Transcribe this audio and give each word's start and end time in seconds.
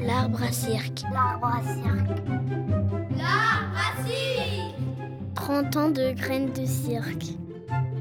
L'arbre 0.00 0.42
à 0.42 0.52
cirque. 0.52 1.02
L'arbre 1.12 1.46
à 1.46 1.62
cirque. 1.62 2.18
L'arbre 3.16 3.76
à 3.76 4.06
cirque 4.06 4.74
30 5.34 5.76
ans 5.76 5.90
de 5.90 6.12
graines 6.12 6.52
de 6.52 6.64
cirque. 6.64 7.36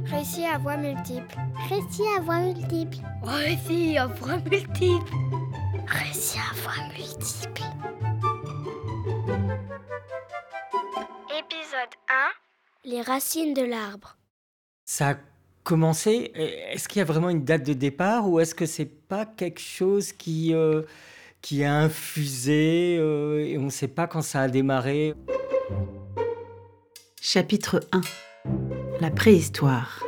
Récit 0.06 0.46
à 0.46 0.58
voix 0.58 0.78
multiples. 0.78 1.36
Récit 1.70 2.04
à 2.18 2.22
voix 2.22 2.40
multiples. 2.40 2.98
Récit 3.24 3.98
à 3.98 4.08
voix 4.08 4.38
multiples. 4.38 5.14
Récit 5.88 6.40
à 6.40 6.54
voix 6.62 6.88
multiples. 6.94 7.64
Épisode 11.38 11.94
1 12.10 12.90
Les 12.90 13.02
racines 13.02 13.54
de 13.54 13.64
l'arbre. 13.64 14.18
Ça 14.86 15.16
a 15.64 15.70
commencé. 15.70 16.32
Est-ce 16.72 16.88
qu'il 16.88 17.00
y 17.00 17.02
a 17.02 17.06
vraiment 17.06 17.30
une 17.30 17.44
date 17.44 17.66
de 17.66 17.74
départ 17.74 18.30
ou 18.30 18.40
est-ce 18.40 18.56
que 18.56 18.66
c'est 18.66 18.86
pas 18.86 19.26
quelque 19.26 19.62
chose 19.62 20.12
qui, 20.12 20.54
euh, 20.54 20.84
qui 21.42 21.64
a 21.64 21.76
infusé 21.76 22.98
euh, 23.00 23.46
et 23.46 23.58
on 23.58 23.64
ne 23.64 23.70
sait 23.70 23.88
pas 23.88 24.08
quand 24.08 24.22
ça 24.22 24.42
a 24.42 24.48
démarré? 24.48 25.14
Chapitre 27.22 27.80
1 27.92 28.02
La 29.00 29.10
préhistoire. 29.10 30.04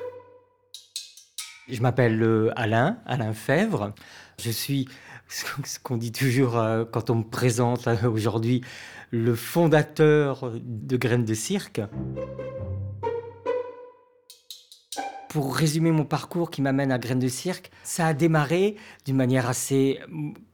Je 1.68 1.82
m'appelle 1.82 2.22
euh, 2.22 2.52
Alain, 2.56 3.00
Alain 3.06 3.34
Fèvre. 3.34 3.94
Je 4.40 4.52
suis 4.52 4.88
ce 5.28 5.80
qu'on 5.80 5.98
dit 5.98 6.12
toujours 6.12 6.58
euh, 6.58 6.86
quand 6.86 7.10
on 7.10 7.16
me 7.16 7.24
présente 7.24 7.88
aujourd'hui, 8.06 8.62
le 9.12 9.36
fondateur 9.36 10.52
de 10.54 10.98
Graines 10.98 11.26
de 11.26 11.34
Cirque. 11.34 11.82
Pour 15.36 15.54
résumer 15.54 15.92
mon 15.92 16.06
parcours 16.06 16.50
qui 16.50 16.62
m'amène 16.62 16.94
à 16.94 16.98
Graines 16.98 17.20
de 17.20 17.28
Cirque, 17.28 17.70
ça 17.84 18.08
a 18.08 18.14
démarré 18.14 18.78
d'une 19.04 19.18
manière 19.18 19.50
assez 19.50 20.00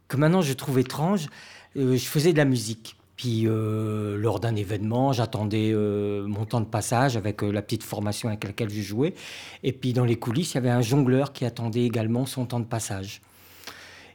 que 0.07 0.17
maintenant 0.17 0.41
je 0.41 0.53
trouve 0.53 0.79
étrange. 0.79 1.27
je 1.75 1.97
faisais 1.97 2.33
de 2.33 2.37
la 2.39 2.45
musique. 2.45 2.97
Puis 3.15 3.43
euh, 3.45 4.17
lors 4.17 4.39
d'un 4.39 4.55
événement, 4.55 5.13
j'attendais 5.13 5.69
euh, 5.71 6.25
mon 6.25 6.45
temps 6.45 6.61
de 6.61 6.65
passage 6.65 7.15
avec 7.15 7.43
euh, 7.43 7.51
la 7.51 7.61
petite 7.61 7.83
formation 7.83 8.27
avec 8.27 8.43
laquelle 8.43 8.71
je 8.71 8.81
jouais. 8.81 9.13
Et 9.61 9.71
puis 9.71 9.93
dans 9.93 10.03
les 10.03 10.15
coulisses, 10.15 10.53
il 10.53 10.55
y 10.55 10.57
avait 10.57 10.71
un 10.71 10.81
jongleur 10.81 11.31
qui 11.31 11.45
attendait 11.45 11.83
également 11.83 12.25
son 12.25 12.47
temps 12.47 12.59
de 12.59 12.65
passage. 12.65 13.21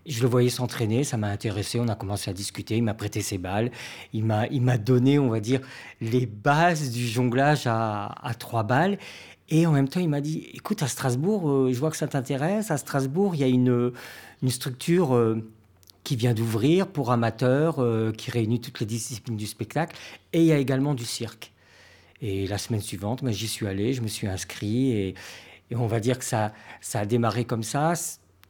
Je 0.04 0.20
le 0.20 0.28
voyais 0.28 0.50
s'entraîner, 0.50 1.04
ça 1.04 1.16
m'a 1.16 1.28
intéressé, 1.28 1.78
on 1.78 1.88
a 1.88 1.94
commencé 1.94 2.30
à 2.30 2.32
discuter, 2.32 2.76
il 2.76 2.82
m'a 2.82 2.94
prêté 2.94 3.22
ses 3.22 3.38
balles, 3.38 3.72
il 4.12 4.24
m'a, 4.24 4.78
donné, 4.78 5.18
on 5.18 5.28
va 5.28 5.40
dire, 5.40 5.60
les 6.00 6.26
bases 6.26 6.92
du 6.92 7.08
jonglage 7.08 7.66
à 7.66 8.32
trois 8.38 8.62
balles. 8.62 8.98
Et 9.48 9.66
en 9.66 9.72
même 9.72 9.88
temps, 9.88 10.00
il 10.00 10.08
m'a 10.08 10.20
dit, 10.20 10.48
écoute, 10.54 10.82
à 10.82 10.88
Strasbourg, 10.88 11.68
je 11.70 11.78
vois 11.78 11.90
que 11.90 11.96
ça 11.96 12.08
t'intéresse, 12.08 12.70
à 12.70 12.76
Strasbourg, 12.78 13.34
il 13.34 13.40
y 13.40 13.44
a 13.44 13.48
une, 13.48 13.92
une 14.42 14.50
structure 14.50 15.14
qui 16.06 16.14
vient 16.14 16.34
d'ouvrir 16.34 16.86
pour 16.86 17.10
amateurs, 17.10 17.80
euh, 17.80 18.12
qui 18.12 18.30
réunit 18.30 18.60
toutes 18.60 18.78
les 18.78 18.86
disciplines 18.86 19.36
du 19.36 19.46
spectacle. 19.48 19.96
Et 20.32 20.38
il 20.38 20.44
y 20.44 20.52
a 20.52 20.56
également 20.56 20.94
du 20.94 21.04
cirque. 21.04 21.52
Et 22.22 22.46
la 22.46 22.58
semaine 22.58 22.80
suivante, 22.80 23.24
ben, 23.24 23.32
j'y 23.32 23.48
suis 23.48 23.66
allé, 23.66 23.92
je 23.92 24.02
me 24.02 24.06
suis 24.06 24.28
inscrit. 24.28 24.92
Et, 24.92 25.14
on 25.74 25.88
va 25.88 25.98
dire 25.98 26.16
que 26.20 26.24
ça, 26.24 26.52
ça 26.80 27.00
a 27.00 27.06
démarré 27.06 27.44
comme 27.44 27.64
ça. 27.64 27.94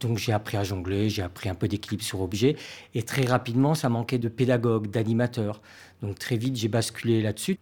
Donc 0.00 0.18
j'ai 0.18 0.32
appris 0.32 0.58
à 0.58 0.64
jongler, 0.64 1.08
j'ai 1.08 1.22
appris 1.22 1.48
un 1.48 1.54
peu 1.54 1.66
d'équilibre 1.66 2.02
sur 2.02 2.20
objet. 2.20 2.56
Et 2.94 3.02
très 3.02 3.24
rapidement, 3.24 3.74
ça 3.74 3.88
manquait 3.88 4.18
de 4.18 4.28
pédagogues, 4.28 4.88
d'animateurs. 4.88 5.62
Donc 6.02 6.18
très 6.18 6.36
vite, 6.36 6.56
j'ai 6.56 6.68
basculé 6.68 7.22
là-dessus. 7.22 7.58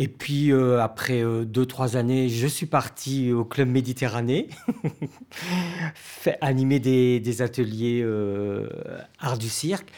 Et 0.00 0.06
puis, 0.06 0.52
euh, 0.52 0.80
après 0.80 1.24
euh, 1.24 1.44
deux, 1.44 1.66
trois 1.66 1.96
années, 1.96 2.28
je 2.28 2.46
suis 2.46 2.66
parti 2.66 3.32
au 3.32 3.44
Club 3.44 3.68
Méditerranée, 3.68 4.46
animer 6.40 6.78
des, 6.78 7.42
ateliers 7.42 8.00
euh, 8.04 8.68
art 9.18 9.38
du 9.38 9.48
cirque. 9.48 9.88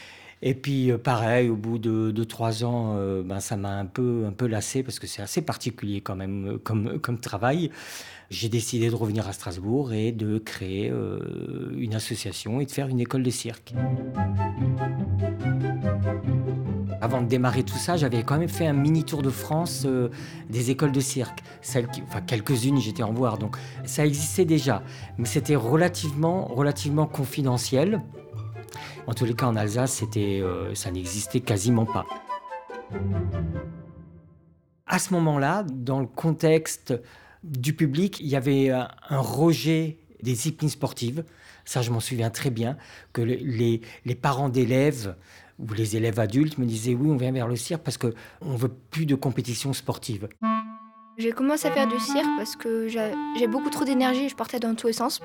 Et 0.41 0.55
puis, 0.55 0.91
pareil, 1.03 1.49
au 1.49 1.55
bout 1.55 1.77
de, 1.77 2.23
trois 2.23 2.63
ans, 2.63 2.97
ben, 3.23 3.39
ça 3.39 3.57
m'a 3.57 3.77
un 3.77 3.85
peu, 3.85 4.23
un 4.27 4.31
peu 4.31 4.47
lassé 4.47 4.81
parce 4.81 4.97
que 4.97 5.05
c'est 5.05 5.21
assez 5.21 5.43
particulier 5.43 6.01
quand 6.01 6.15
même 6.15 6.57
comme, 6.63 6.97
comme 6.97 7.19
travail. 7.19 7.69
J'ai 8.31 8.49
décidé 8.49 8.89
de 8.89 8.95
revenir 8.95 9.27
à 9.27 9.33
Strasbourg 9.33 9.93
et 9.93 10.11
de 10.11 10.39
créer 10.39 10.91
une 11.77 11.93
association 11.93 12.59
et 12.59 12.65
de 12.65 12.71
faire 12.71 12.87
une 12.87 13.01
école 13.01 13.21
de 13.21 13.29
cirque. 13.29 13.75
Avant 17.01 17.19
de 17.19 17.25
démarrer 17.25 17.63
tout 17.63 17.77
ça, 17.77 17.97
j'avais 17.97 18.21
quand 18.21 18.37
même 18.37 18.47
fait 18.47 18.67
un 18.67 18.73
mini 18.73 19.03
tour 19.03 19.23
de 19.23 19.31
France 19.31 19.85
euh, 19.87 20.09
des 20.51 20.69
écoles 20.69 20.91
de 20.91 20.99
cirque. 20.99 21.39
Enfin, 22.03 22.21
quelques-unes, 22.21 22.79
j'étais 22.79 23.01
en 23.01 23.11
voir. 23.11 23.39
Donc, 23.39 23.57
ça 23.85 24.05
existait 24.05 24.45
déjà. 24.45 24.83
Mais 25.17 25.25
c'était 25.25 25.55
relativement, 25.55 26.45
relativement 26.45 27.07
confidentiel. 27.07 28.03
En 29.07 29.15
tous 29.15 29.25
les 29.25 29.33
cas, 29.33 29.47
en 29.47 29.55
Alsace, 29.55 30.03
euh, 30.15 30.75
ça 30.75 30.91
n'existait 30.91 31.39
quasiment 31.39 31.87
pas. 31.87 32.05
À 34.85 34.99
ce 34.99 35.11
moment-là, 35.15 35.63
dans 35.63 36.01
le 36.01 36.07
contexte 36.07 36.93
du 37.43 37.73
public, 37.73 38.19
il 38.19 38.27
y 38.27 38.35
avait 38.35 38.69
un, 38.69 38.89
rejet 39.09 39.97
des 40.21 40.33
disciplines 40.33 40.69
sportives. 40.69 41.23
Ça, 41.65 41.81
je 41.81 41.89
m'en 41.89 41.99
souviens 41.99 42.29
très 42.29 42.51
bien, 42.51 42.77
que 43.11 43.23
les 43.23 44.15
parents 44.15 44.49
d'élèves 44.49 45.15
où 45.61 45.73
les 45.73 45.95
élèves 45.95 46.19
adultes 46.19 46.57
me 46.57 46.65
disaient 46.65 46.93
oui, 46.93 47.09
on 47.09 47.17
vient 47.17 47.31
vers 47.31 47.47
le 47.47 47.55
cirque 47.55 47.83
parce 47.83 47.97
qu'on 47.97 48.11
ne 48.43 48.57
veut 48.57 48.71
plus 48.89 49.05
de 49.05 49.15
compétition 49.15 49.73
sportive. 49.73 50.27
J'ai 51.17 51.31
commencé 51.31 51.67
à 51.67 51.71
faire 51.71 51.87
du 51.87 51.99
cirque 51.99 52.29
parce 52.37 52.55
que 52.55 52.87
j'ai 52.87 53.47
beaucoup 53.47 53.69
trop 53.69 53.85
d'énergie 53.85 54.25
et 54.25 54.29
je 54.29 54.35
partais 54.35 54.59
dans 54.59 54.73
tous 54.75 54.87
les 54.87 54.93
sens. 54.93 55.19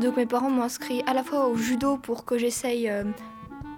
Donc 0.00 0.16
mes 0.16 0.26
parents 0.26 0.50
m'ont 0.50 0.62
inscrit 0.62 1.02
à 1.06 1.14
la 1.14 1.22
fois 1.22 1.46
au 1.46 1.56
judo 1.56 1.98
pour 1.98 2.24
que 2.24 2.38
j'essaye 2.38 2.88
euh, 2.88 3.04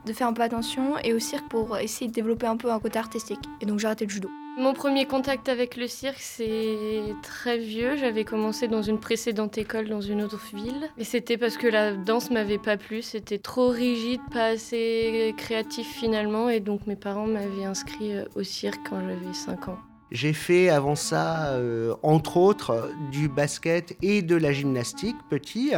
de 0.07 0.13
faire 0.13 0.29
un 0.29 0.33
peu 0.33 0.43
attention 0.43 0.97
et 1.05 1.13
au 1.13 1.19
cirque 1.19 1.49
pour 1.49 1.77
essayer 1.77 2.09
de 2.09 2.15
développer 2.15 2.47
un 2.47 2.57
peu 2.57 2.73
un 2.73 2.79
côté 2.79 2.99
artistique. 2.99 3.41
Et 3.61 3.67
donc 3.67 3.81
j'ai 3.81 3.87
arrêté 3.87 4.07
le 4.07 4.11
judo. 4.11 4.31
Mon 4.59 4.73
premier 4.73 5.07
contact 5.07 5.49
avec 5.49 5.77
le 5.77 5.87
cirque, 5.87 6.19
c'est 6.19 7.15
très 7.23 7.59
vieux. 7.59 7.97
J'avais 7.97 8.25
commencé 8.25 8.67
dans 8.67 8.83
une 8.83 8.99
précédente 8.99 9.57
école 9.57 9.89
dans 9.89 10.01
une 10.01 10.21
autre 10.21 10.41
ville. 10.53 10.91
Et 10.99 11.05
c'était 11.05 11.37
parce 11.37 11.57
que 11.57 11.69
la 11.69 11.93
danse 11.93 12.33
m'avait 12.33 12.59
pas 12.59 12.77
plu. 12.77 13.01
C'était 13.03 13.39
trop 13.39 13.69
rigide, 13.69 14.21
pas 14.33 14.47
assez 14.47 15.33
créatif 15.37 15.87
finalement. 15.87 16.49
Et 16.49 16.59
donc 16.59 16.89
mes 16.89 16.97
parents 16.97 17.29
m'avaient 17.29 17.67
inscrit 17.67 18.15
euh, 18.17 18.25
au 18.35 18.43
cirque 18.43 18.81
quand 18.91 19.01
j'avais 19.01 19.33
5 19.33 19.69
ans. 19.69 19.79
J'ai 20.11 20.33
fait 20.33 20.71
avant 20.71 20.97
ça, 20.97 21.53
euh, 21.53 21.95
entre 22.03 22.37
autres, 22.37 22.91
du 23.13 23.29
basket 23.29 23.97
et 24.03 24.23
de 24.23 24.35
la 24.35 24.53
gymnastique 24.53 25.17
petit. 25.31 25.71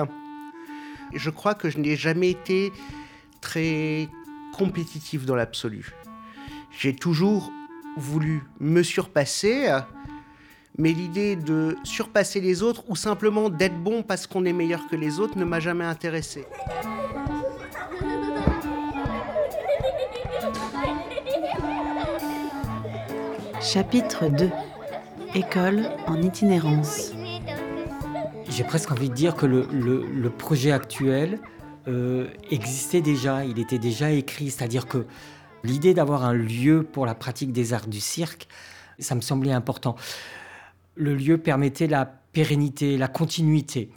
Je 1.13 1.29
crois 1.29 1.53
que 1.53 1.69
je 1.69 1.77
n'ai 1.77 1.97
jamais 1.97 2.31
été 2.31 2.73
très 3.43 4.09
compétitif 4.57 5.27
dans 5.27 5.37
l'absolu. 5.37 5.93
J'ai 6.71 6.97
toujours 6.97 7.53
voulu 8.01 8.43
me 8.59 8.83
surpasser, 8.83 9.69
mais 10.79 10.93
l'idée 10.93 11.37
de 11.37 11.77
surpasser 11.85 12.41
les 12.41 12.63
autres 12.63 12.85
ou 12.89 12.97
simplement 12.97 13.49
d'être 13.49 13.79
bon 13.79 14.03
parce 14.03 14.27
qu'on 14.27 14.45
est 14.45 14.53
meilleur 14.53 14.89
que 14.89 14.97
les 14.97 15.21
autres 15.21 15.39
ne 15.39 15.45
m'a 15.45 15.61
jamais 15.61 15.85
intéressé. 15.85 16.47
Chapitre 23.61 24.29
2 24.29 24.51
École 25.35 25.91
en 26.07 26.21
itinérance. 26.21 27.13
J'ai 28.49 28.65
presque 28.65 28.91
envie 28.91 29.11
de 29.11 29.15
dire 29.15 29.37
que 29.37 29.47
le, 29.47 30.31
projet 30.31 30.73
actuel 30.73 31.39
euh, 31.87 32.27
existait 32.51 33.01
déjà, 33.01 33.45
il 33.45 33.61
était 33.61 33.79
déjà 33.79 34.11
écrit, 34.11 34.51
c'est-à-dire 34.51 34.87
que 34.87 35.07
L'idée 35.65 35.95
d'avoir 35.95 36.25
un 36.25 36.33
lieu 36.33 36.83
pour 36.83 37.07
la 37.07 37.15
pratique 37.15 37.53
des 37.53 37.73
arts 37.73 37.87
du 37.87 38.01
cirque, 38.01 38.49
ça 38.99 39.15
me 39.15 39.21
semblait 39.21 39.53
important. 39.53 39.97
Le 40.95 41.15
lieu 41.15 41.39
permettait 41.39 41.87
la 41.87 42.07
pérennité, 42.07 42.97
la 42.97 43.09
continuité. 43.09 43.91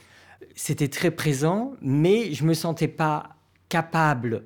C'était 0.56 0.88
très 0.88 1.12
présent, 1.12 1.74
mais 1.81 2.33
je 2.33 2.44
ne 2.44 2.50
me 2.50 2.54
sentais 2.54 2.88
pas 2.88 3.38
capable 3.69 4.44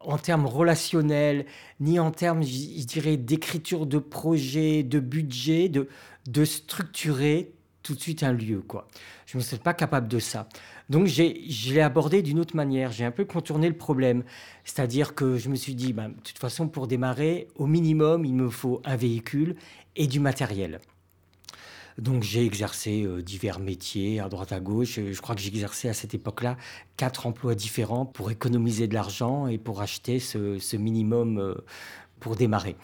en 0.00 0.18
termes 0.18 0.46
relationnels, 0.46 1.46
ni 1.80 1.98
en 1.98 2.10
termes, 2.10 2.42
je 2.42 2.84
dirais, 2.84 3.16
d'écriture 3.16 3.86
de 3.86 3.98
projet, 3.98 4.82
de 4.82 5.00
budget, 5.00 5.68
de, 5.68 5.88
de 6.26 6.44
structurer 6.44 7.52
tout 7.82 7.94
de 7.94 8.00
suite 8.00 8.22
un 8.22 8.32
lieu. 8.32 8.60
Quoi. 8.60 8.86
Je 9.26 9.36
ne 9.36 9.42
me 9.42 9.44
sentais 9.44 9.62
pas 9.62 9.74
capable 9.74 10.08
de 10.08 10.18
ça. 10.18 10.48
Donc 10.88 11.06
je 11.06 11.74
l'ai 11.74 11.80
abordé 11.80 12.22
d'une 12.22 12.38
autre 12.40 12.56
manière, 12.56 12.92
j'ai 12.92 13.04
un 13.04 13.10
peu 13.10 13.26
contourné 13.26 13.68
le 13.68 13.76
problème. 13.76 14.24
C'est-à-dire 14.64 15.14
que 15.14 15.36
je 15.36 15.50
me 15.50 15.54
suis 15.54 15.74
dit, 15.74 15.92
ben, 15.92 16.08
de 16.08 16.20
toute 16.22 16.38
façon, 16.38 16.68
pour 16.68 16.86
démarrer, 16.86 17.48
au 17.56 17.66
minimum, 17.66 18.24
il 18.24 18.34
me 18.34 18.48
faut 18.48 18.80
un 18.84 18.96
véhicule 18.96 19.56
et 19.96 20.06
du 20.06 20.18
matériel. 20.18 20.80
Donc 21.98 22.22
j'ai 22.22 22.44
exercé 22.44 23.02
euh, 23.02 23.22
divers 23.22 23.58
métiers 23.58 24.20
à 24.20 24.28
droite 24.28 24.52
à 24.52 24.60
gauche. 24.60 25.00
Je 25.10 25.20
crois 25.20 25.34
que 25.34 25.40
j'ai 25.40 25.48
exercé 25.48 25.88
à 25.88 25.94
cette 25.94 26.14
époque-là 26.14 26.56
quatre 26.96 27.26
emplois 27.26 27.56
différents 27.56 28.06
pour 28.06 28.30
économiser 28.30 28.86
de 28.86 28.94
l'argent 28.94 29.48
et 29.48 29.58
pour 29.58 29.80
acheter 29.82 30.20
ce, 30.20 30.76
minimum 30.76 31.38
euh, 31.38 31.54
pour 32.20 32.36
démarrer. 32.36 32.76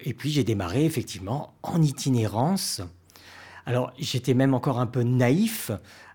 Et 0.00 0.14
puis 0.14 0.30
j'ai 0.30 0.42
démarré 0.42 0.86
effectivement 0.86 1.54
en 1.62 1.82
itinérance 1.82 2.80
Alors 3.66 3.92
j'étais 3.98 4.34
même 4.34 4.54
encore 4.54 4.80
un 4.80 4.86
peu 4.86 5.02
naïf 5.02 5.70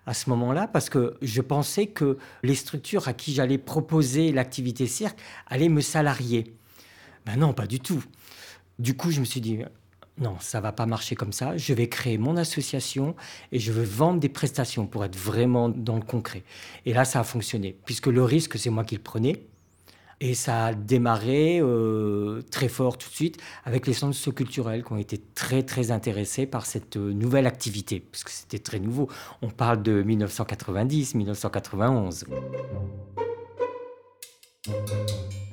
à 0.06 0.14
ce 0.14 0.30
moment-là 0.30 0.66
parce 0.66 0.88
que 0.88 1.16
je 1.22 1.40
pensais 1.40 1.86
que 1.86 2.18
les 2.42 2.54
structures 2.54 3.08
à 3.08 3.12
qui 3.12 3.32
j'allais 3.32 3.58
proposer 3.58 4.32
l'activité 4.32 4.86
cirque 4.86 5.18
allaient 5.46 5.68
me 5.68 5.80
salarier. 5.80 6.54
Ben 7.26 7.36
non, 7.36 7.52
pas 7.52 7.66
du 7.66 7.80
tout. 7.80 8.02
Du 8.78 8.96
coup, 8.96 9.10
je 9.10 9.20
me 9.20 9.24
suis 9.24 9.40
dit, 9.40 9.58
non, 10.18 10.36
ça 10.40 10.60
va 10.60 10.72
pas 10.72 10.86
marcher 10.86 11.14
comme 11.16 11.32
ça. 11.32 11.56
Je 11.56 11.74
vais 11.74 11.88
créer 11.88 12.18
mon 12.18 12.36
association 12.36 13.14
et 13.52 13.58
je 13.58 13.72
veux 13.72 13.84
vendre 13.84 14.20
des 14.20 14.28
prestations 14.28 14.86
pour 14.86 15.04
être 15.04 15.16
vraiment 15.16 15.68
dans 15.68 15.96
le 15.96 16.02
concret. 16.02 16.44
Et 16.86 16.92
là, 16.92 17.04
ça 17.04 17.20
a 17.20 17.24
fonctionné, 17.24 17.76
puisque 17.84 18.06
le 18.06 18.22
risque, 18.22 18.58
c'est 18.58 18.70
moi 18.70 18.84
qui 18.84 18.96
le 18.96 19.02
prenais. 19.02 19.44
Et 20.22 20.34
ça 20.34 20.66
a 20.66 20.74
démarré 20.74 21.60
euh, 21.62 22.42
très 22.50 22.68
fort 22.68 22.98
tout 22.98 23.08
de 23.08 23.14
suite 23.14 23.38
avec 23.64 23.86
les 23.86 23.94
centres 23.94 24.14
socioculturels 24.14 24.84
qui 24.84 24.92
ont 24.92 24.98
été 24.98 25.16
très 25.16 25.62
très 25.62 25.92
intéressés 25.92 26.44
par 26.44 26.66
cette 26.66 26.98
euh, 26.98 27.14
nouvelle 27.14 27.46
activité, 27.46 28.00
parce 28.00 28.24
que 28.24 28.30
c'était 28.30 28.58
très 28.58 28.80
nouveau. 28.80 29.08
On 29.40 29.48
parle 29.48 29.82
de 29.82 30.02
1990-1991. 30.02 32.24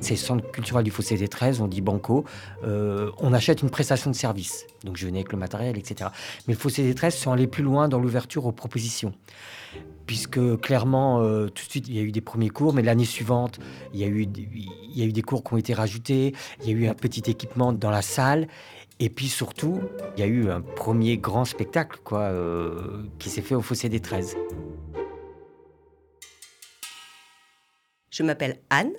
Ces 0.02 0.18
centres 0.18 0.52
culturels 0.52 0.84
du 0.84 0.92
Fossé 0.92 1.16
des 1.16 1.30
13, 1.30 1.62
on 1.62 1.68
dit 1.68 1.80
banco, 1.80 2.26
euh, 2.66 3.10
on 3.20 3.34
achète 3.34 3.62
une 3.62 3.70
prestation 3.70 4.12
de 4.12 4.18
service. 4.18 4.68
Donc 4.84 4.98
je 4.98 5.06
venais 5.06 5.20
avec 5.20 5.32
le 5.32 5.38
matériel, 5.38 5.78
etc. 5.78 6.10
Mais 6.46 6.56
le 6.56 6.60
Fossé 6.60 6.84
des 6.84 6.94
13 6.94 7.16
sont 7.16 7.32
allés 7.32 7.48
plus 7.48 7.64
loin 7.64 7.88
dans 7.88 8.00
l'ouverture 8.00 8.46
aux 8.46 8.52
propositions. 8.52 9.14
Puisque 10.08 10.40
clairement, 10.62 11.22
euh, 11.22 11.48
tout 11.48 11.66
de 11.66 11.70
suite, 11.70 11.88
il 11.90 11.96
y 11.96 12.00
a 12.00 12.02
eu 12.02 12.12
des 12.12 12.22
premiers 12.22 12.50
cours, 12.50 12.74
mais 12.74 12.82
l'année 12.82 13.06
suivante, 13.06 13.60
il 13.94 14.00
y, 14.00 14.04
a 14.06 14.08
eu, 14.08 14.22
il 14.24 14.98
y 14.98 15.04
a 15.04 15.06
eu 15.06 15.12
des 15.12 15.22
cours 15.22 15.44
qui 15.44 15.54
ont 15.54 15.58
été 15.58 15.74
rajoutés, 15.74 16.34
il 16.62 16.68
y 16.68 16.70
a 16.70 16.76
eu 16.76 16.88
un 16.88 16.94
petit 16.94 17.30
équipement 17.30 17.74
dans 17.74 17.92
la 17.92 18.02
salle, 18.02 18.48
et 19.00 19.10
puis 19.10 19.28
surtout, 19.28 19.82
il 20.16 20.22
y 20.22 20.24
a 20.24 20.28
eu 20.28 20.50
un 20.50 20.62
premier 20.62 21.18
grand 21.18 21.46
spectacle 21.46 22.00
quoi, 22.04 22.22
euh, 22.22 23.04
qui 23.20 23.30
s'est 23.30 23.42
fait 23.42 23.54
au 23.54 23.62
Fossé 23.62 23.90
des 23.90 24.00
13. 24.00 24.36
Je 28.10 28.24
m'appelle 28.24 28.58
Anne, 28.70 28.94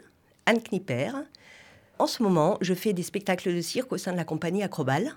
Anne 0.47 0.61
Knipper. 0.61 1.11
En 1.99 2.07
ce 2.07 2.23
moment, 2.23 2.59
je 2.61 2.75
fais 2.75 2.93
des 2.93 3.03
spectacles 3.03 3.53
de 3.53 3.61
cirque 3.61 3.91
au 3.93 3.99
sein 3.99 4.13
de 4.13 4.17
la 4.17 4.25
compagnie 4.25 4.63
Acrobal. 4.63 5.17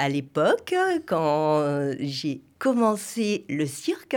À 0.00 0.08
l'époque, 0.08 0.74
quand 1.06 1.92
j'ai 1.98 2.40
commencé 2.58 3.44
le 3.48 3.66
cirque, 3.66 4.16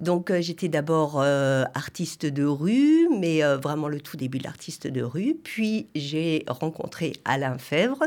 donc 0.00 0.30
euh, 0.30 0.40
j'étais 0.40 0.68
d'abord 0.68 1.20
euh, 1.20 1.64
artiste 1.74 2.26
de 2.26 2.44
rue, 2.44 3.08
mais 3.16 3.44
euh, 3.44 3.56
vraiment 3.56 3.88
le 3.88 4.00
tout 4.00 4.16
début 4.16 4.38
de 4.38 4.44
l'artiste 4.44 4.86
de 4.86 5.02
rue. 5.02 5.36
Puis 5.42 5.88
j'ai 5.94 6.44
rencontré 6.48 7.12
Alain 7.24 7.58
Fèvre 7.58 8.02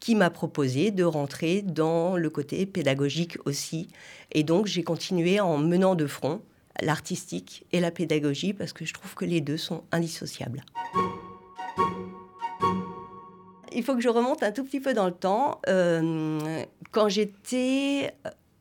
qui 0.00 0.14
m'a 0.14 0.30
proposé 0.30 0.90
de 0.90 1.02
rentrer 1.02 1.62
dans 1.62 2.16
le 2.16 2.30
côté 2.30 2.66
pédagogique 2.66 3.38
aussi. 3.46 3.88
Et 4.32 4.42
donc 4.42 4.66
j'ai 4.66 4.84
continué 4.84 5.40
en 5.40 5.58
menant 5.58 5.94
de 5.94 6.06
front 6.06 6.40
l'artistique 6.80 7.64
et 7.72 7.80
la 7.80 7.90
pédagogie 7.90 8.52
parce 8.52 8.72
que 8.72 8.84
je 8.84 8.92
trouve 8.92 9.14
que 9.14 9.24
les 9.24 9.40
deux 9.40 9.58
sont 9.58 9.84
indissociables. 9.92 10.64
Il 13.74 13.82
faut 13.82 13.94
que 13.94 14.00
je 14.00 14.08
remonte 14.08 14.42
un 14.42 14.52
tout 14.52 14.64
petit 14.64 14.80
peu 14.80 14.94
dans 14.94 15.06
le 15.06 15.12
temps. 15.12 15.60
Euh, 15.68 16.64
quand 16.92 17.08
j'étais 17.08 18.14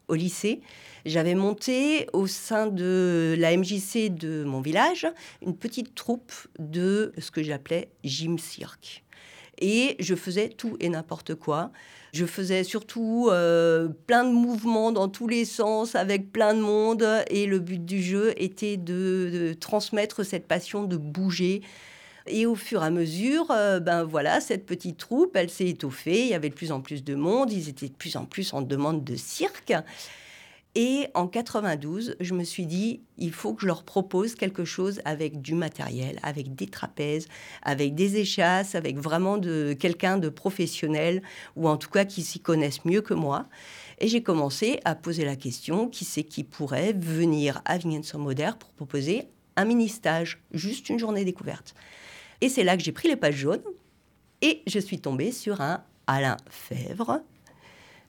au 0.07 0.15
lycée, 0.15 0.61
j'avais 1.05 1.35
monté 1.35 2.07
au 2.13 2.27
sein 2.27 2.67
de 2.67 3.35
la 3.37 3.55
MJC 3.55 4.09
de 4.09 4.43
mon 4.43 4.61
village 4.61 5.07
une 5.41 5.55
petite 5.55 5.95
troupe 5.95 6.31
de 6.59 7.13
ce 7.17 7.31
que 7.31 7.43
j'appelais 7.43 7.89
gym 8.03 8.39
cirque. 8.39 9.03
Et 9.59 9.95
je 9.99 10.15
faisais 10.15 10.49
tout 10.49 10.77
et 10.79 10.89
n'importe 10.89 11.35
quoi. 11.35 11.71
Je 12.11 12.25
faisais 12.25 12.63
surtout 12.63 13.29
euh, 13.31 13.87
plein 14.07 14.23
de 14.23 14.31
mouvements 14.31 14.91
dans 14.91 15.09
tous 15.09 15.27
les 15.27 15.45
sens 15.45 15.95
avec 15.95 16.31
plein 16.31 16.53
de 16.53 16.59
monde. 16.59 17.07
Et 17.29 17.45
le 17.45 17.59
but 17.59 17.83
du 17.83 18.01
jeu 18.01 18.33
était 18.37 18.77
de, 18.77 19.55
transmettre 19.59 20.25
cette 20.25 20.47
passion 20.47 20.83
de 20.83 20.97
bouger. 20.97 21.61
Et 22.27 22.45
au 22.45 22.55
fur 22.55 22.81
et 22.83 22.85
à 22.85 22.89
mesure, 22.89 23.47
euh, 23.51 23.79
ben 23.79 24.03
voilà, 24.03 24.39
cette 24.39 24.65
petite 24.65 24.97
troupe, 24.97 25.35
elle 25.35 25.49
s'est 25.49 25.67
étoffée. 25.67 26.21
Il 26.21 26.27
y 26.27 26.33
avait 26.33 26.49
de 26.49 26.55
plus 26.55 26.71
en 26.71 26.81
plus 26.81 27.03
de 27.03 27.15
monde. 27.15 27.51
Ils 27.51 27.69
étaient 27.69 27.89
de 27.89 27.93
plus 27.93 28.15
en 28.15 28.25
plus 28.25 28.53
en 28.53 28.61
demande 28.61 29.03
de 29.03 29.15
cirque. 29.15 29.73
Et 30.75 31.05
en 31.13 31.27
92, 31.27 32.15
je 32.19 32.33
me 32.33 32.43
suis 32.43 32.65
dit, 32.65 33.01
il 33.19 33.31
faut 33.31 33.53
que 33.53 33.61
je 33.61 33.67
leur 33.67 33.83
propose 33.83 34.33
quelque 34.33 34.65
chose 34.65 35.01
avec 35.05 35.39
du 35.39 35.53
matériel, 35.53 36.19
avec 36.23 36.55
des 36.55 36.65
trapèzes, 36.65 37.27
avec 37.61 37.93
des 37.93 38.17
échasses, 38.17 38.73
avec 38.73 38.97
vraiment 38.97 39.37
de 39.37 39.73
quelqu'un 39.73 40.17
de 40.17 40.29
professionnel, 40.29 41.21
ou 41.55 41.67
en 41.67 41.77
tout 41.77 41.91
cas 41.91 42.05
qui 42.05 42.23
s'y 42.23 42.39
connaisse 42.39 42.85
mieux 42.85 43.01
que 43.01 43.13
moi. 43.13 43.45
Et 43.99 44.07
j'ai 44.07 44.23
commencé 44.23 44.79
à 44.83 44.95
poser 44.95 45.25
la 45.25 45.35
question, 45.35 45.87
qui 45.87 46.05
c'est 46.05 46.23
qui 46.23 46.43
pourrait 46.43 46.93
venir 46.93 47.61
à 47.65 47.77
Vignes-sur-Moder 47.77 48.51
pour 48.59 48.71
proposer 48.71 49.27
un 49.55 49.65
mini-stage, 49.65 50.41
juste 50.53 50.89
une 50.89 50.97
journée 50.97 51.23
découverte. 51.23 51.75
Et 52.43 52.49
c'est 52.49 52.65
là 52.65 52.75
que 52.75 52.83
j'ai 52.83 52.91
pris 52.91 53.07
les 53.07 53.15
pages 53.15 53.37
jaunes, 53.37 53.63
et 54.41 54.63
je 54.67 54.77
suis 54.77 54.99
tombée 54.99 55.31
sur 55.31 55.61
un 55.61 55.81
Alain 56.07 56.35
Fèvre, 56.49 57.21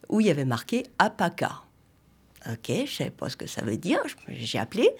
où 0.09 0.21
il 0.21 0.27
y 0.27 0.31
avait 0.31 0.45
marqué 0.45 0.83
APACA. 0.99 1.63
Ok, 2.51 2.73
je 2.85 2.93
savais 2.93 3.11
pas 3.11 3.29
ce 3.29 3.37
que 3.37 3.47
ça 3.47 3.63
veut 3.63 3.77
dire. 3.77 4.01
J'ai 4.27 4.59
appelé 4.59 4.91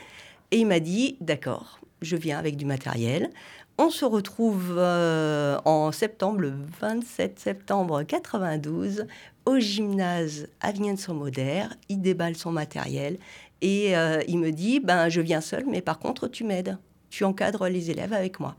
et 0.53 0.59
il 0.59 0.69
m'a 0.69 0.79
dit 0.79 1.17
d'accord, 1.21 1.81
je 2.01 2.15
viens 2.15 2.39
avec 2.39 2.57
du 2.57 2.65
matériel. 2.65 3.29
On 3.77 3.91
se 3.91 4.05
retrouve 4.05 4.77
euh, 4.79 5.59
en 5.65 5.91
septembre, 5.91 6.39
le 6.39 6.53
27 6.81 7.41
septembre 7.41 8.05
92, 8.05 9.09
au 9.47 9.59
gymnase 9.59 10.47
Avignon-sur-Moder. 10.61 11.65
Il 11.89 12.03
déballe 12.03 12.37
son 12.37 12.53
matériel 12.53 13.19
et 13.63 13.97
euh, 13.97 14.23
il 14.29 14.39
me 14.39 14.53
dit 14.53 14.79
ben 14.79 15.09
je 15.09 15.21
viens 15.21 15.41
seul, 15.41 15.65
mais 15.69 15.83
par 15.83 15.99
contre 15.99 16.29
tu 16.29 16.45
m'aides, 16.45 16.79
tu 17.11 17.25
encadres 17.25 17.67
les 17.67 17.91
élèves 17.91 18.13
avec 18.13 18.39
moi. 18.39 18.55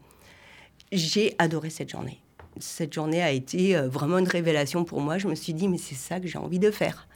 J'ai 0.92 1.36
adoré 1.40 1.72
cette 1.72 1.90
journée. 1.90 2.20
Cette 2.60 2.94
journée 2.94 3.22
a 3.22 3.32
été 3.32 3.76
euh, 3.76 3.90
vraiment 3.90 4.20
une 4.20 4.28
révélation 4.28 4.86
pour 4.86 5.02
moi. 5.02 5.18
Je 5.18 5.28
me 5.28 5.36
suis 5.36 5.54
dit 5.54 5.68
mais 5.68 5.80
c'est 5.80 5.96
ça 5.96 6.20
que 6.20 6.28
j'ai 6.28 6.38
envie 6.38 6.60
de 6.60 6.70
faire. 6.70 7.08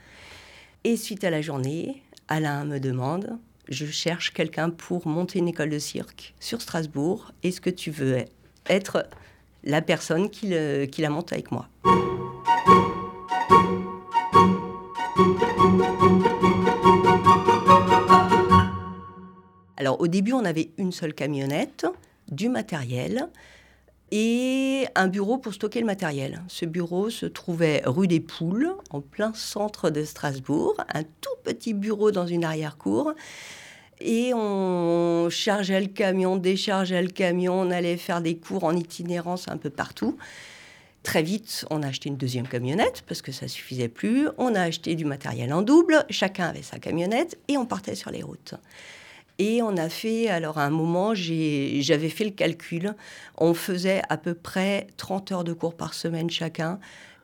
Et 0.84 0.98
suite 0.98 1.24
à 1.24 1.30
la 1.30 1.42
journée, 1.42 2.02
Alain 2.28 2.66
me 2.66 2.80
demande, 2.80 3.38
je 3.68 3.86
cherche 3.86 4.34
quelqu'un 4.34 4.72
pour 4.72 5.08
monter 5.08 5.40
une 5.40 5.48
école 5.48 5.70
de 5.70 5.78
cirque 5.78 6.34
sur 6.40 6.62
Strasbourg. 6.62 7.32
Est-ce 7.44 7.62
que 7.62 7.70
tu 7.70 7.92
veux 7.92 8.26
être 8.68 9.08
la 9.64 9.82
personne 9.82 10.30
qui, 10.30 10.48
la 10.50 11.10
monte 11.10 11.32
avec 11.32 11.52
moi? 11.52 11.68
Alors 19.78 20.02
au 20.02 20.08
début, 20.08 20.34
on 20.34 20.44
avait 20.44 20.72
une 20.78 20.92
seule 20.92 21.14
camionnette, 21.14 21.86
du 22.32 22.50
matériel 22.50 23.30
et 24.12 24.88
un 24.96 25.08
bureau 25.08 25.38
pour 25.38 25.54
stocker 25.54 25.80
le 25.80 25.86
matériel. 25.86 26.42
Ce 26.48 26.66
bureau 26.66 27.10
se 27.10 27.26
trouvait 27.26 27.84
rue 27.86 28.08
des 28.08 28.20
Poules, 28.20 28.74
en 28.90 29.02
plein 29.02 29.34
centre 29.34 29.90
de 29.90 30.04
Strasbourg, 30.04 30.76
un 30.94 31.04
tout 31.04 31.36
petit 31.44 31.74
bureau 31.74 32.12
dans 32.12 32.26
une 32.26 32.44
arrière-cour. 32.44 33.14
Et 34.02 34.34
on 34.34 35.30
chargeait 35.30 35.82
le 35.82 35.88
camion, 35.88 36.38
déchargeait 36.38 37.02
le 37.02 37.10
camion, 37.10 37.54
on 37.54 37.70
allait 37.70 37.98
faire 37.98 38.22
des 38.22 38.38
cours 38.38 38.64
en 38.64 38.76
itinérance 38.76 39.48
un 39.50 39.58
peu 39.58 39.70
partout. 39.70 40.18
Très 41.04 41.22
vite, 41.22 41.66
on 41.70 41.84
a 41.84 41.88
acheté 41.88 42.10
une 42.10 42.18
deuxième 42.18 42.48
camionnette 42.48 43.04
parce 43.08 43.22
que 43.22 43.32
ça 43.32 43.48
suffisait 43.48 43.88
plus. 43.88 44.28
On 44.38 44.56
a 44.56 44.62
acheté 44.62 44.96
du 44.96 45.06
matériel 45.06 45.54
en 45.54 45.62
double, 45.62 46.06
chacun 46.10 46.48
avait 46.48 46.62
sa 46.62 46.80
camionnette 46.80 47.38
et 47.48 47.58
on 47.58 47.66
partait 47.66 47.96
sur 47.96 48.12
les 48.12 48.24
routes. 48.24 48.56
Et 49.42 49.62
on 49.62 49.78
a 49.78 49.88
fait, 49.88 50.28
alors 50.28 50.58
à 50.58 50.66
un 50.66 50.70
moment, 50.70 51.14
j'avais 51.16 52.10
fait 52.10 52.26
le 52.26 52.32
calcul, 52.32 52.94
on 53.38 53.54
faisait 53.54 54.02
à 54.10 54.18
peu 54.18 54.34
près 54.34 54.88
30 54.98 55.32
heures 55.32 55.44
de 55.46 55.54
cours 55.54 55.76
par 55.76 55.94
semaine 55.94 56.30
chacun 56.30 56.78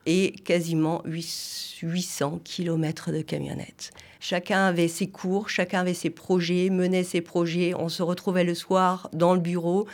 et 0.06 0.32
quasiment 0.32 1.04
800 1.06 2.40
km 2.46 3.12
de 3.12 3.22
camionnette. 3.22 3.92
Chacun 4.22 4.68
avait 4.68 4.88
ses 4.88 5.08
cours, 5.08 5.50
chacun 5.50 5.82
avait 5.82 5.94
ses 5.94 6.10
projets, 6.10 6.70
menait 6.70 7.04
ses 7.04 7.22
projets. 7.22 7.74
On 7.76 7.90
se 7.90 8.02
retrouvait 8.02 8.46
le 8.46 8.56
soir 8.56 9.10
dans 9.12 9.34
le 9.34 9.42
bureau 9.42 9.86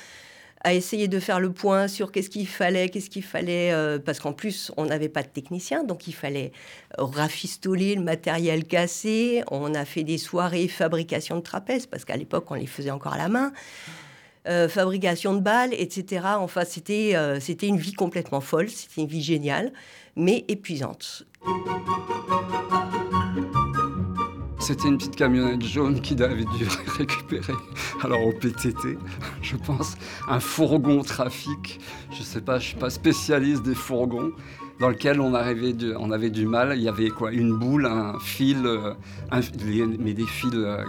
à 0.64 0.74
essayer 0.74 1.08
de 1.08 1.20
faire 1.20 1.40
le 1.40 1.52
point 1.52 1.88
sur 1.88 2.12
qu'est-ce 2.12 2.30
qu'il 2.30 2.48
fallait, 2.48 2.90
qu'est-ce 2.90 3.10
qu'il 3.10 3.24
fallait, 3.24 3.72
euh, 3.72 3.98
parce 4.00 4.20
qu'en 4.20 4.34
plus, 4.34 4.72
on 4.78 4.86
n'avait 4.86 5.10
pas 5.10 5.24
de 5.24 5.28
technicien, 5.28 5.84
donc 5.84 6.08
il 6.08 6.14
fallait 6.14 6.52
rafistoler 6.98 7.96
le 7.96 8.04
matériel 8.04 8.66
cassé. 8.66 9.44
On 9.50 9.74
a 9.74 9.86
fait 9.86 10.04
des 10.04 10.18
soirées 10.18 10.68
fabrication 10.68 11.38
de 11.38 11.42
trapèzes, 11.42 11.88
parce 11.88 12.06
qu'à 12.06 12.18
l'époque, 12.18 12.46
on 12.50 12.56
les 12.56 12.68
faisait 12.68 12.92
encore 12.92 13.14
à 13.14 13.18
la 13.18 13.30
main. 13.30 13.52
Euh, 14.48 14.68
fabrication 14.68 15.36
de 15.36 15.40
balles, 15.40 15.74
etc. 15.74 16.26
Enfin, 16.40 16.64
c'était 16.66 17.16
euh, 17.16 17.40
c'était 17.40 17.68
une 17.68 17.78
vie 17.78 17.94
complètement 17.94 18.42
folle, 18.42 18.70
c'était 18.70 19.02
une 19.02 19.08
vie 19.08 19.22
géniale, 19.22 19.72
mais 20.16 20.46
épuisante. 20.48 21.28
C'était 24.72 24.88
une 24.88 24.98
petite 24.98 25.18
camionnette 25.18 25.64
jaune 25.64 26.00
qui 26.00 26.14
avait 26.24 26.46
dû 26.46 26.66
récupérer, 26.98 27.52
alors 28.04 28.26
au 28.26 28.32
PTT, 28.32 28.98
je 29.42 29.58
pense, 29.58 29.98
un 30.30 30.40
fourgon 30.40 31.04
trafic. 31.04 31.82
Je 32.10 32.24
sais 32.24 32.40
pas, 32.40 32.58
je 32.58 32.68
suis 32.68 32.78
pas 32.78 32.90
spécialiste 32.90 33.64
des 33.64 33.76
fourgons. 33.76 34.32
dans 34.80 34.88
lequel 34.88 35.20
on, 35.20 35.34
arrivait 35.34 35.76
on 36.00 36.10
avait 36.10 36.30
du 36.30 36.48
mal. 36.48 36.72
Il 36.78 36.84
y 36.84 36.88
avait 36.88 37.10
quoi 37.10 37.34
Une 37.34 37.54
boule, 37.54 37.86
un 37.86 38.18
fil, 38.20 38.66
euh, 38.66 38.94
mais 40.00 40.14
des 40.14 40.26
fils 40.26 40.54
euh, 40.54 40.86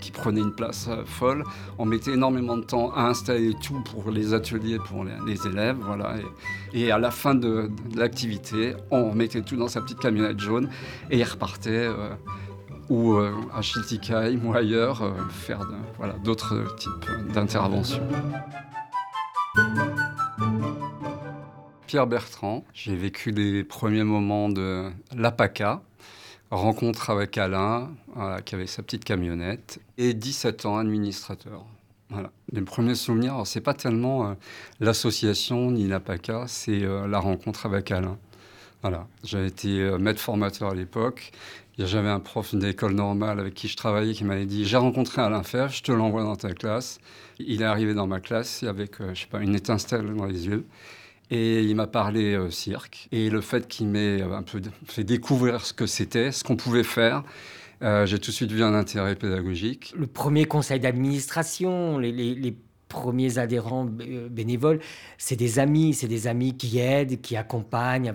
qui 0.00 0.12
prenaient 0.12 0.40
une 0.40 0.54
place 0.54 0.86
euh, 0.88 1.02
folle. 1.04 1.42
On 1.78 1.84
mettait 1.84 2.12
énormément 2.12 2.56
de 2.56 2.62
temps 2.62 2.92
à 2.92 3.08
installer 3.08 3.52
tout 3.60 3.80
pour 3.80 4.12
les 4.12 4.32
ateliers, 4.32 4.78
pour 4.78 5.04
les, 5.04 5.44
élèves. 5.44 5.78
Voilà. 5.80 6.14
Et, 6.72 6.92
à 6.92 6.98
la 6.98 7.10
fin 7.10 7.34
de, 7.34 7.68
l'activité, 7.96 8.74
on 8.92 9.12
mettait 9.12 9.42
tout 9.42 9.56
dans 9.56 9.66
sa 9.66 9.80
petite 9.80 9.98
camionnette 9.98 10.38
jaune 10.38 10.68
et 11.10 11.18
il 11.18 11.24
repartait. 11.24 11.88
Ou 12.88 13.16
à 13.16 13.62
Schiltigheim 13.62 14.44
ou 14.44 14.54
ailleurs, 14.54 15.02
faire 15.30 15.60
voilà, 15.98 16.14
d'autres 16.24 16.76
types 16.76 17.32
d'interventions. 17.32 18.02
Pierre 21.86 22.06
Bertrand. 22.06 22.64
J'ai 22.72 22.96
vécu 22.96 23.30
les 23.30 23.64
premiers 23.64 24.04
moments 24.04 24.48
de 24.48 24.90
l'APACA, 25.14 25.82
rencontre 26.50 27.10
avec 27.10 27.36
Alain, 27.38 27.90
qui 28.44 28.54
avait 28.54 28.66
sa 28.66 28.82
petite 28.82 29.04
camionnette, 29.04 29.80
et 29.98 30.14
17 30.14 30.66
ans 30.66 30.78
administrateur. 30.78 31.64
Voilà. 32.12 32.30
Les 32.52 32.60
premiers 32.60 32.94
souvenirs, 32.94 33.42
c'est 33.46 33.62
pas 33.62 33.72
tellement 33.72 34.26
euh, 34.26 34.34
l'association 34.80 35.70
ni 35.70 35.88
l'APACA, 35.88 36.44
c'est 36.46 36.82
euh, 36.82 37.08
la 37.08 37.18
rencontre 37.18 37.64
avec 37.64 37.90
Alain. 37.90 38.18
Voilà. 38.82 39.06
J'avais 39.24 39.48
été 39.48 39.80
euh, 39.80 39.96
maître 39.96 40.20
formateur 40.20 40.70
à 40.70 40.74
l'époque. 40.74 41.32
J'avais 41.78 42.10
un 42.10 42.20
prof 42.20 42.54
d'école 42.54 42.94
normale 42.94 43.40
avec 43.40 43.54
qui 43.54 43.68
je 43.68 43.76
travaillais 43.76 44.12
qui 44.12 44.24
m'avait 44.24 44.46
dit 44.46 44.64
J'ai 44.64 44.76
rencontré 44.76 45.22
Alain 45.22 45.42
Fèvre, 45.42 45.70
je 45.70 45.82
te 45.82 45.92
l'envoie 45.92 46.22
dans 46.22 46.36
ta 46.36 46.52
classe. 46.52 46.98
Il 47.38 47.62
est 47.62 47.64
arrivé 47.64 47.94
dans 47.94 48.06
ma 48.06 48.20
classe 48.20 48.62
avec, 48.62 48.96
je 49.14 49.20
sais 49.20 49.26
pas, 49.26 49.40
une 49.40 49.54
étincelle 49.54 50.14
dans 50.14 50.26
les 50.26 50.46
yeux. 50.46 50.66
Et 51.32 51.62
il 51.62 51.74
m'a 51.76 51.86
parlé 51.86 52.34
euh, 52.34 52.50
cirque. 52.50 53.08
Et 53.10 53.30
le 53.30 53.40
fait 53.40 53.66
qu'il 53.66 53.88
m'ait 53.88 54.20
euh, 54.20 54.36
un 54.36 54.42
peu 54.42 54.60
fait 54.84 55.02
découvrir 55.02 55.64
ce 55.64 55.72
que 55.72 55.86
c'était, 55.86 56.30
ce 56.30 56.44
qu'on 56.44 56.56
pouvait 56.56 56.84
faire, 56.84 57.24
euh, 57.82 58.04
j'ai 58.04 58.18
tout 58.18 58.30
de 58.30 58.36
suite 58.36 58.52
vu 58.52 58.62
un 58.62 58.74
intérêt 58.74 59.16
pédagogique. 59.16 59.94
Le 59.96 60.06
premier 60.06 60.44
conseil 60.44 60.78
d'administration, 60.78 61.98
les, 61.98 62.54
premiers 62.90 63.38
adhérents 63.38 63.86
bénévoles, 63.86 64.78
c'est 65.16 65.36
des 65.36 65.58
amis, 65.58 65.94
c'est 65.94 66.08
des 66.08 66.26
amis 66.26 66.54
qui 66.54 66.78
aident, 66.78 67.22
qui 67.22 67.36
accompagnent. 67.36 68.12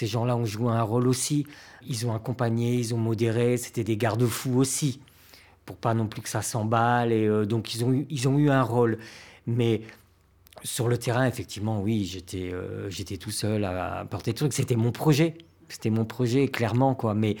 Ces 0.00 0.06
gens-là 0.06 0.34
ont 0.34 0.46
joué 0.46 0.72
un 0.72 0.80
rôle 0.80 1.06
aussi. 1.06 1.46
Ils 1.86 2.06
ont 2.06 2.14
accompagné, 2.14 2.74
ils 2.74 2.94
ont 2.94 2.98
modéré, 2.98 3.58
c'était 3.58 3.84
des 3.84 3.98
garde-fous 3.98 4.56
aussi, 4.56 4.98
pour 5.66 5.76
pas 5.76 5.92
non 5.92 6.06
plus 6.06 6.22
que 6.22 6.30
ça 6.30 6.40
s'emballe. 6.40 7.12
Et 7.12 7.28
donc 7.44 7.74
ils 7.74 7.84
ont, 7.84 8.06
ils 8.08 8.26
ont 8.26 8.38
eu 8.38 8.48
un 8.48 8.62
rôle. 8.62 8.98
Mais 9.46 9.82
sur 10.62 10.88
le 10.88 10.96
terrain, 10.96 11.26
effectivement, 11.26 11.82
oui, 11.82 12.06
j'étais 12.06 12.50
euh, 12.50 12.88
j'étais 12.88 13.18
tout 13.18 13.30
seul 13.30 13.62
à, 13.66 14.06
porter 14.08 14.30
le 14.30 14.36
truc. 14.36 14.54
C'était 14.54 14.74
mon 14.74 14.90
projet. 14.90 15.34
C'était 15.68 15.90
mon 15.90 16.06
projet, 16.06 16.48
clairement, 16.48 16.94
quoi. 16.94 17.12
Mais 17.12 17.36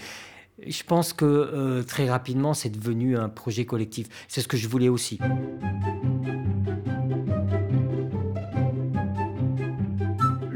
je 0.66 0.82
pense 0.82 1.14
que 1.14 1.24
euh, 1.24 1.82
très 1.82 2.10
rapidement, 2.10 2.52
c'est 2.52 2.68
devenu 2.68 3.16
un 3.16 3.30
projet 3.30 3.64
collectif. 3.64 4.06
C'est 4.28 4.42
ce 4.42 4.48
que 4.48 4.58
je 4.58 4.68
voulais 4.68 4.90
aussi. 4.90 5.18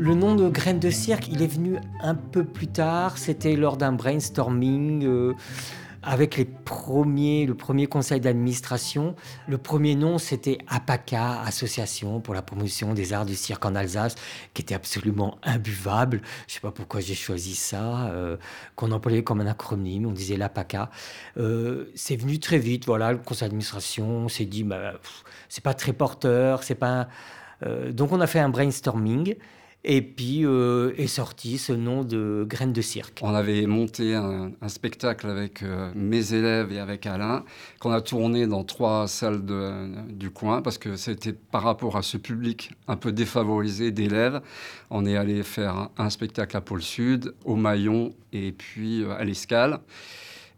Le 0.05 0.15
nom 0.15 0.35
de 0.35 0.51
Graines 0.51 0.81
de 0.81 0.91
Cirque, 0.91 1.29
il 1.29 1.41
est 1.41 1.47
venu 1.47 1.79
un 2.03 2.15
peu 2.15 2.45
plus 2.45 2.67
tard. 2.67 3.17
C'était 3.17 3.57
lors 3.57 3.79
d'un 3.79 3.93
brainstorming. 3.93 5.03
Euh, 5.07 5.33
avec 6.03 6.37
les 6.37 6.45
premiers, 6.45 7.47
le 7.47 7.55
premier 7.55 7.87
conseil 7.87 8.21
d'administration. 8.21 9.15
Le 9.49 9.57
premier 9.57 9.95
nom, 9.95 10.19
c'était 10.19 10.59
APACA, 10.69 11.41
Association 11.41 12.21
pour 12.21 12.35
la 12.35 12.43
promotion 12.43 12.93
des 12.93 13.15
arts 13.15 13.25
du 13.25 13.35
cirque 13.35 13.65
en 13.65 13.75
Alsace, 13.75 14.17
qui 14.53 14.61
était 14.61 14.75
absolument 14.75 15.39
imbuvable. 15.43 16.21
Je 16.49 16.53
ne 16.53 16.55
sais 16.57 16.61
pas 16.61 16.71
pourquoi 16.71 17.01
j'ai 17.01 17.15
choisi 17.15 17.55
ça, 17.55 18.09
euh, 18.09 18.37
qu'on 18.77 18.93
employait 18.93 19.25
comme 19.25 19.41
un 19.41 19.47
acronyme, 19.47 20.05
on 20.05 20.13
disait 20.13 20.37
l'APACA. 20.37 20.91
Euh, 21.39 21.87
c'est 21.95 22.17
venu 22.17 22.39
très 22.39 22.59
vite, 22.59 22.85
voilà, 22.85 23.13
le 23.13 23.19
conseil 23.21 23.49
d'administration, 23.49 24.07
on 24.07 24.29
s'est 24.29 24.45
dit, 24.45 24.65
bah, 24.65 24.93
c'est 25.49 25.65
pas 25.65 25.73
très 25.73 25.95
porteur, 25.95 26.63
c'est 26.63 26.75
pas... 26.75 27.09
Euh, 27.65 27.91
donc 27.91 28.13
on 28.13 28.21
a 28.21 28.27
fait 28.27 28.41
un 28.41 28.51
brainstorming. 28.51 29.37
Et 29.87 30.01
puis 30.01 30.47
euh, 30.47 30.95
est 30.97 31.07
sorti 31.07 31.59
ce 31.59 31.75
nom 31.75 32.05
de 32.05 32.47
Graines 32.49 32.73
de 32.73 32.81
Cirque. 32.81 33.21
On 33.23 33.35
avait 33.35 33.67
monté 33.67 34.15
un, 34.15 34.51
spectacle 34.69 35.27
avec 35.27 35.63
euh, 35.63 35.93
mes 35.95 36.33
élèves 36.33 36.73
et 36.73 36.79
avec 36.79 37.05
Alain, 37.05 37.45
qu'on 37.81 37.91
a 37.91 38.01
tourné 38.01 38.47
dans 38.47 38.65
trois 38.65 39.07
salles 39.09 39.43
du 40.09 40.31
coin, 40.31 40.63
parce 40.63 40.79
que 40.79 40.97
c'était 40.97 41.35
par 41.35 41.63
rapport 41.63 41.99
à 41.99 42.03
ce 42.03 42.17
public 42.17 42.71
un 42.89 42.97
peu 42.97 43.13
défavorisé 43.13 43.91
d'élèves. 43.91 44.41
On 44.91 45.05
est 45.05 45.17
allé 45.17 45.43
faire 45.43 45.91
un, 45.99 46.09
spectacle 46.09 46.57
à 46.57 46.63
Pôle 46.63 46.83
Sud, 46.83 47.35
au 47.45 47.57
Maillon 47.57 48.15
et 48.33 48.53
puis 48.53 49.03
euh, 49.03 49.15
à 49.19 49.25
l'Escale. 49.25 49.81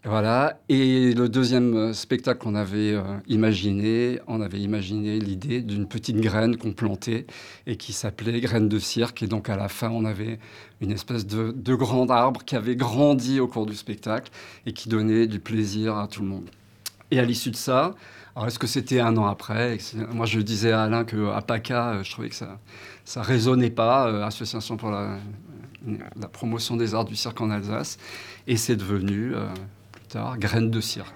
Voilà. 0.05 0.61
Et 0.69 1.15
le 1.15 1.29
deuxième 1.29 1.75
euh, 1.75 1.93
spectacle 1.93 2.39
qu'on 2.39 2.55
avait 2.55 2.93
euh, 2.93 3.03
imaginé, 3.27 4.21
on 4.29 4.41
avait 4.41 4.61
imaginé 4.61 5.19
l'idée 5.19 5.63
d'une 5.63 5.89
petite 5.89 6.21
graine 6.21 6.57
qu'on 6.57 6.73
plantait 6.73 7.27
et 7.67 7.77
qui 7.77 7.93
s'appelait 7.93 8.41
graine 8.41 8.69
de 8.69 8.79
cirque. 8.79 9.25
Et 9.25 9.27
donc 9.27 9.49
à 9.49 9.57
la 9.57 9.69
fin, 9.69 9.91
on 9.91 10.05
avait 10.05 10.39
une 10.81 10.93
espèce 10.93 11.27
de, 11.27 11.75
grand 11.75 12.09
arbre 12.11 12.45
qui 12.45 12.55
avait 12.55 12.77
grandi 12.77 13.41
au 13.41 13.49
cours 13.49 13.67
du 13.67 13.75
spectacle 13.75 14.31
et 14.65 14.73
qui 14.73 14.89
donnait 14.89 15.27
du 15.27 15.41
plaisir 15.41 15.97
à 15.97 16.07
tout 16.07 16.23
le 16.23 16.29
monde. 16.29 16.51
Et 17.11 17.19
à 17.19 17.25
l'issue 17.25 17.51
de 17.51 17.57
ça, 17.57 17.97
alors 18.37 18.47
est-ce 18.47 18.61
que 18.61 18.69
c'était 18.69 19.01
un 19.01 19.17
an 19.17 19.27
après? 19.27 19.79
Moi, 20.13 20.27
je 20.27 20.39
disais 20.39 20.71
à 20.71 20.83
Alain 20.83 21.05
qu'à 21.05 21.43
PACA, 21.43 21.89
euh, 21.89 22.03
je 22.05 22.13
trouvais 22.13 22.29
que 22.29 22.37
ça 22.37 22.61
ça 23.05 23.23
résonnait 23.23 23.71
pas, 23.71 24.25
Association 24.25 24.77
pour 24.77 24.91
la, 24.91 25.19
la, 26.17 26.27
promotion 26.27 26.77
des 26.77 26.95
arts 26.95 27.05
du 27.05 27.15
cirque 27.15 27.41
en 27.41 27.51
Alsace. 27.51 27.99
Et 28.49 28.57
c'est 28.57 28.75
devenu 28.75 29.33
tard, 30.17 30.39
Graines 30.39 30.71
de 30.71 30.81
cirque. 30.81 31.15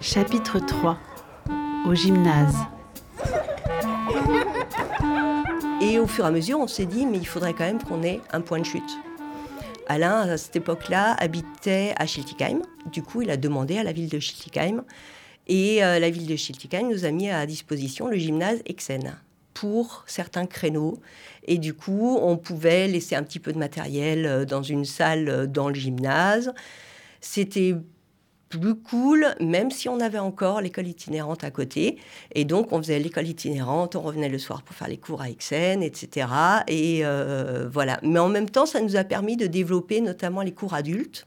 Chapitre 0.00 0.60
3 0.60 0.98
Au 1.86 1.94
gymnase. 1.94 2.56
Et 5.80 5.98
au 5.98 6.06
fur 6.06 6.24
et 6.24 6.28
à 6.28 6.30
mesure, 6.30 6.60
on 6.60 6.68
s'est 6.68 6.86
dit, 6.86 7.06
mais 7.06 7.18
il 7.18 7.26
faudrait 7.26 7.54
quand 7.54 7.64
même 7.64 7.82
qu'on 7.82 8.02
ait 8.04 8.20
un 8.32 8.40
point 8.40 8.60
de 8.60 8.64
chute. 8.64 8.98
Alain, 9.88 10.20
à 10.20 10.36
cette 10.36 10.54
époque-là, 10.54 11.14
habitait 11.18 11.92
à 11.98 12.06
Schiltigheim. 12.06 12.60
Du 12.92 13.02
coup, 13.02 13.22
il 13.22 13.30
a 13.30 13.36
demandé 13.36 13.78
à 13.78 13.82
la 13.82 13.92
ville 13.92 14.08
de 14.08 14.20
Schiltigheim. 14.20 14.84
Et 15.48 15.82
euh, 15.82 15.98
la 15.98 16.08
ville 16.08 16.26
de 16.26 16.36
Schiltigheim 16.36 16.88
nous 16.88 17.04
a 17.04 17.10
mis 17.10 17.30
à 17.30 17.44
disposition 17.46 18.06
le 18.06 18.16
gymnase 18.16 18.62
Exen 18.66 19.16
pour 19.62 20.02
certains 20.08 20.46
créneaux. 20.46 20.98
Et 21.44 21.58
du 21.58 21.72
coup, 21.72 22.18
on 22.20 22.36
pouvait 22.36 22.88
laisser 22.88 23.14
un 23.14 23.22
petit 23.22 23.38
peu 23.38 23.52
de 23.52 23.58
matériel 23.58 24.26
euh, 24.26 24.44
dans 24.44 24.64
une 24.64 24.84
salle 24.84 25.28
euh, 25.28 25.46
dans 25.46 25.68
le 25.68 25.76
gymnase. 25.76 26.52
C'était 27.20 27.76
plus 28.48 28.74
cool, 28.74 29.24
même 29.38 29.70
si 29.70 29.88
on 29.88 30.00
avait 30.00 30.18
encore 30.18 30.60
l'école 30.60 30.88
itinérante 30.88 31.44
à 31.44 31.52
côté. 31.52 31.98
Et 32.34 32.44
donc, 32.44 32.72
on 32.72 32.78
faisait 32.78 32.98
l'école 32.98 33.28
itinérante, 33.28 33.94
on 33.94 34.00
revenait 34.00 34.28
le 34.28 34.38
soir 34.40 34.62
pour 34.62 34.74
faire 34.74 34.88
les 34.88 34.98
cours 34.98 35.22
à 35.22 35.30
Exen, 35.30 35.80
etc. 35.80 36.26
Et 36.66 37.02
euh, 37.04 37.68
voilà. 37.72 38.00
Mais 38.02 38.18
en 38.18 38.28
même 38.28 38.50
temps, 38.50 38.66
ça 38.66 38.80
nous 38.80 38.96
a 38.96 39.04
permis 39.04 39.36
de 39.36 39.46
développer 39.46 40.00
notamment 40.00 40.42
les 40.42 40.52
cours 40.52 40.74
adultes 40.74 41.24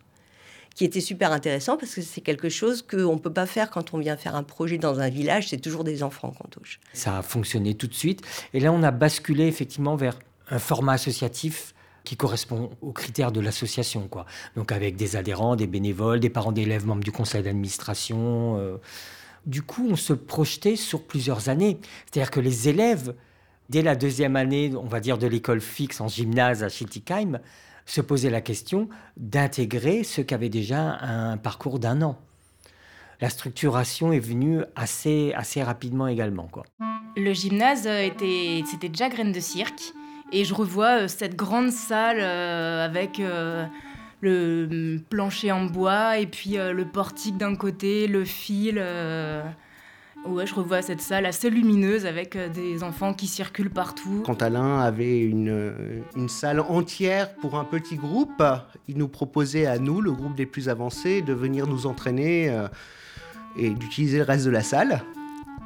qui 0.75 0.83
était 0.83 1.01
super 1.01 1.31
intéressant 1.31 1.77
parce 1.77 1.95
que 1.95 2.01
c'est 2.01 2.21
quelque 2.21 2.49
chose 2.49 2.81
qu'on 2.81 3.13
ne 3.13 3.19
peut 3.19 3.33
pas 3.33 3.45
faire 3.45 3.69
quand 3.71 3.93
on 3.93 3.97
vient 3.97 4.17
faire 4.17 4.35
un 4.35 4.43
projet 4.43 4.77
dans 4.77 4.99
un 4.99 5.09
village, 5.09 5.47
c'est 5.47 5.57
toujours 5.57 5.85
des 5.85 6.03
enfants 6.03 6.31
qu'on 6.31 6.49
touche. 6.49 6.79
Ça 6.93 7.17
a 7.17 7.21
fonctionné 7.21 7.75
tout 7.75 7.87
de 7.87 7.93
suite. 7.93 8.21
Et 8.53 8.59
là, 8.59 8.73
on 8.73 8.83
a 8.83 8.91
basculé 8.91 9.47
effectivement 9.47 9.95
vers 9.95 10.19
un 10.49 10.59
format 10.59 10.93
associatif 10.93 11.73
qui 12.03 12.17
correspond 12.17 12.69
aux 12.81 12.91
critères 12.91 13.31
de 13.31 13.39
l'association. 13.39 14.07
quoi. 14.07 14.25
Donc 14.55 14.71
avec 14.71 14.97
des 14.97 15.15
adhérents, 15.15 15.55
des 15.55 15.65
bénévoles, 15.65 16.19
des 16.19 16.29
parents 16.29 16.51
d'élèves, 16.51 16.85
membres 16.85 17.03
du 17.03 17.11
conseil 17.11 17.41
d'administration. 17.41 18.57
Euh. 18.59 18.77
Du 19.45 19.61
coup, 19.61 19.87
on 19.89 19.95
se 19.95 20.13
projetait 20.13 20.75
sur 20.75 21.03
plusieurs 21.03 21.49
années. 21.49 21.79
C'est-à-dire 22.05 22.31
que 22.31 22.39
les 22.41 22.67
élèves, 22.67 23.15
dès 23.69 23.81
la 23.81 23.95
deuxième 23.95 24.35
année, 24.35 24.73
on 24.75 24.87
va 24.87 24.99
dire, 24.99 25.17
de 25.17 25.27
l'école 25.27 25.61
fixe 25.61 26.01
en 26.01 26.07
gymnase 26.07 26.63
à 26.63 26.69
Schiltigheim, 26.69 27.39
se 27.85 28.01
poser 28.01 28.29
la 28.29 28.41
question 28.41 28.89
d'intégrer 29.17 30.03
ceux 30.03 30.23
qui 30.23 30.33
avaient 30.33 30.49
déjà 30.49 30.97
un 31.01 31.37
parcours 31.37 31.79
d'un 31.79 32.01
an. 32.01 32.17
La 33.21 33.29
structuration 33.29 34.11
est 34.11 34.19
venue 34.19 34.61
assez, 34.75 35.31
assez 35.35 35.63
rapidement 35.63 36.07
également. 36.07 36.47
Quoi. 36.51 36.65
Le 37.15 37.33
gymnase, 37.33 37.87
était, 37.87 38.63
c'était 38.69 38.89
déjà 38.89 39.07
graine 39.09 39.31
de 39.31 39.39
cirque. 39.39 39.93
Et 40.31 40.43
je 40.43 40.53
revois 40.53 41.03
euh, 41.03 41.07
cette 41.07 41.35
grande 41.35 41.71
salle 41.71 42.19
euh, 42.19 42.83
avec 42.83 43.19
euh, 43.19 43.65
le 44.21 44.97
plancher 45.09 45.51
en 45.51 45.65
bois 45.65 46.17
et 46.17 46.25
puis 46.25 46.57
le 46.57 46.85
portique 46.85 47.37
d'un 47.37 47.55
côté, 47.55 48.07
le 48.07 48.25
fil. 48.25 48.83
Ouais, 50.27 50.47
je 50.47 50.55
revois 50.55 50.81
cette 50.81 51.01
salle 51.01 51.27
assez 51.27 51.51
lumineuse 51.51 52.07
avec 52.07 52.35
euh, 52.35 52.49
des 52.49 52.81
enfants 52.83 53.13
qui 53.13 53.27
circulent 53.27 53.69
partout. 53.69 54.23
Quand 54.25 54.41
Alain 54.41 54.79
avait 54.79 55.19
une, 55.19 55.49
euh, 55.49 56.01
une 56.15 56.29
salle 56.29 56.61
entière 56.61 57.35
pour 57.35 57.59
un 57.59 57.63
petit 57.63 57.95
groupe, 57.95 58.41
il 58.87 58.97
nous 58.97 59.07
proposait 59.07 59.67
à 59.67 59.77
nous, 59.77 60.01
le 60.01 60.11
groupe 60.11 60.35
des 60.35 60.47
plus 60.47 60.67
avancés, 60.67 61.21
de 61.21 61.33
venir 61.33 61.67
nous 61.67 61.85
entraîner. 61.85 62.49
Euh, 62.49 62.67
et 63.57 63.69
d'utiliser 63.69 64.17
le 64.17 64.25
reste 64.25 64.43
de 64.45 64.49
la 64.49 64.63
salle. 64.63 65.01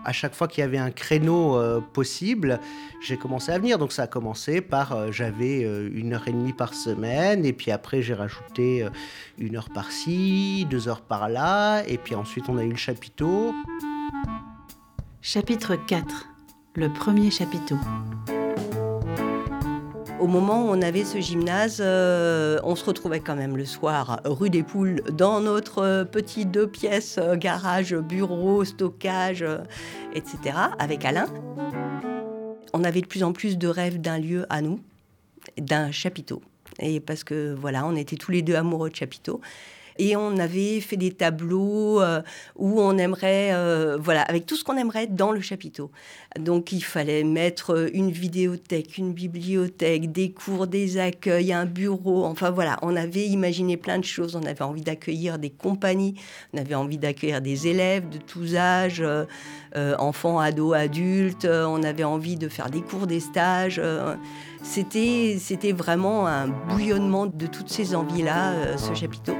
À 0.05 0.13
chaque 0.13 0.35
fois 0.35 0.47
qu'il 0.47 0.61
y 0.61 0.63
avait 0.63 0.77
un 0.77 0.91
créneau 0.91 1.59
possible, 1.91 2.59
j'ai 3.01 3.17
commencé 3.17 3.51
à 3.51 3.57
venir. 3.57 3.79
Donc 3.79 3.91
ça 3.91 4.03
a 4.03 4.07
commencé 4.07 4.61
par 4.61 5.11
j'avais 5.11 5.61
une 5.61 6.13
heure 6.13 6.27
et 6.27 6.31
demie 6.31 6.53
par 6.53 6.75
semaine, 6.75 7.47
et 7.47 7.51
puis 7.51 7.71
après 7.71 8.03
j'ai 8.03 8.13
rajouté 8.13 8.85
une 9.39 9.55
heure 9.55 9.69
par-ci, 9.73 10.67
deux 10.69 10.87
heures 10.87 11.01
par-là, 11.01 11.81
et 11.87 11.97
puis 11.97 12.13
ensuite 12.13 12.47
on 12.47 12.59
a 12.59 12.63
eu 12.63 12.69
le 12.69 12.77
chapiteau. 12.77 13.55
Chapitre 15.21 15.75
4. 15.75 16.29
Le 16.75 16.87
premier 16.93 17.29
chapiteau. 17.29 17.75
Au 20.17 20.27
moment 20.27 20.63
où 20.63 20.69
on 20.69 20.81
avait 20.81 21.03
ce 21.03 21.19
gymnase, 21.19 21.81
euh, 21.83 22.57
on 22.63 22.77
se 22.77 22.85
retrouvait 22.85 23.19
quand 23.19 23.35
même 23.35 23.57
le 23.57 23.65
soir 23.65 24.21
rue 24.23 24.49
des 24.49 24.63
Poules 24.63 25.01
dans 25.11 25.41
notre 25.41 25.83
euh, 25.83 26.05
petit 26.05 26.45
deux 26.45 26.67
pièces, 26.67 27.17
euh, 27.17 27.35
garage, 27.35 27.93
bureau, 27.93 28.63
stockage, 28.63 29.43
etc. 30.13 30.55
avec 30.79 31.03
Alain. 31.03 31.27
On 32.73 32.85
avait 32.85 33.01
de 33.01 33.07
plus 33.07 33.23
en 33.23 33.33
plus 33.33 33.57
de 33.57 33.67
rêves 33.67 33.99
d'un 33.99 34.19
lieu 34.19 34.45
à 34.49 34.61
nous, 34.61 34.79
d'un 35.57 35.91
chapiteau. 35.91 36.41
Et 36.79 37.01
parce 37.01 37.25
que 37.25 37.53
voilà, 37.53 37.85
on 37.85 37.97
était 37.97 38.15
tous 38.15 38.31
les 38.31 38.41
deux 38.41 38.55
amoureux 38.55 38.89
de 38.89 38.95
chapiteaux. 38.95 39.41
Et 40.01 40.15
on 40.15 40.37
avait 40.37 40.79
fait 40.79 40.95
des 40.95 41.11
tableaux 41.11 42.01
euh, 42.01 42.21
où 42.55 42.79
on 42.79 42.97
aimerait, 42.97 43.49
euh, 43.51 43.97
voilà, 43.99 44.21
avec 44.21 44.45
tout 44.45 44.55
ce 44.55 44.63
qu'on 44.63 44.77
aimerait 44.77 45.07
dans 45.07 45.33
le 45.33 45.41
chapiteau. 45.41 45.91
Donc 46.39 46.71
il 46.71 46.81
fallait 46.81 47.25
mettre 47.25 47.75
euh, 47.75 47.89
une 47.93 48.09
vidéothèque, 48.09 48.97
une 48.97 49.11
bibliothèque, 49.11 50.09
des 50.13 50.31
cours, 50.31 50.67
des 50.67 50.99
accueils, 50.99 51.51
un 51.51 51.65
bureau. 51.65 52.23
Enfin 52.23 52.49
voilà, 52.49 52.77
on 52.81 52.95
avait 52.95 53.25
imaginé 53.25 53.75
plein 53.75 53.99
de 53.99 54.05
choses. 54.05 54.37
On 54.37 54.43
avait 54.43 54.61
envie 54.61 54.83
d'accueillir 54.83 55.37
des 55.37 55.49
compagnies, 55.49 56.15
on 56.53 56.59
avait 56.59 56.75
envie 56.75 56.97
d'accueillir 56.97 57.41
des 57.41 57.67
élèves 57.67 58.07
de 58.07 58.19
tous 58.19 58.55
âges, 58.55 59.03
enfants, 59.75 60.39
ados, 60.39 60.75
adultes. 60.75 61.45
On 61.45 61.83
avait 61.83 62.05
envie 62.05 62.37
de 62.37 62.47
faire 62.47 62.69
des 62.69 62.81
cours, 62.81 63.05
des 63.05 63.19
stages. 63.19 63.81
C'était, 64.63 65.73
vraiment 65.73 66.25
un 66.25 66.47
bouillonnement 66.47 67.25
de 67.25 67.47
toutes 67.47 67.69
ces 67.69 67.95
envies-là, 67.95 68.77
ce 68.77 68.93
chapiteau. 68.93 69.35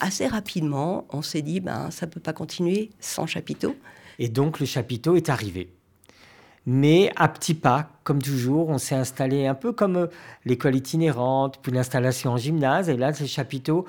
Assez 0.00 0.26
rapidement, 0.26 1.06
on 1.10 1.22
s'est 1.22 1.42
dit, 1.42 1.60
ben, 1.60 1.90
ça 1.90 2.06
ne 2.06 2.10
peut 2.10 2.20
pas 2.20 2.32
continuer 2.32 2.90
sans 3.00 3.26
chapiteau. 3.26 3.76
Et 4.18 4.28
donc 4.28 4.60
le 4.60 4.66
chapiteau 4.66 5.16
est 5.16 5.28
arrivé. 5.30 5.72
Mais 6.66 7.10
à 7.16 7.28
petits 7.28 7.54
pas, 7.54 7.88
comme 8.04 8.20
toujours, 8.20 8.68
on 8.68 8.78
s'est 8.78 8.94
installé 8.94 9.46
un 9.46 9.54
peu 9.54 9.72
comme 9.72 9.96
euh, 9.96 10.06
l'école 10.44 10.76
itinérante, 10.76 11.58
puis 11.62 11.72
l'installation 11.72 12.32
en 12.32 12.36
gymnase. 12.36 12.88
Et 12.88 12.96
là, 12.96 13.12
ce 13.12 13.24
chapiteau, 13.24 13.86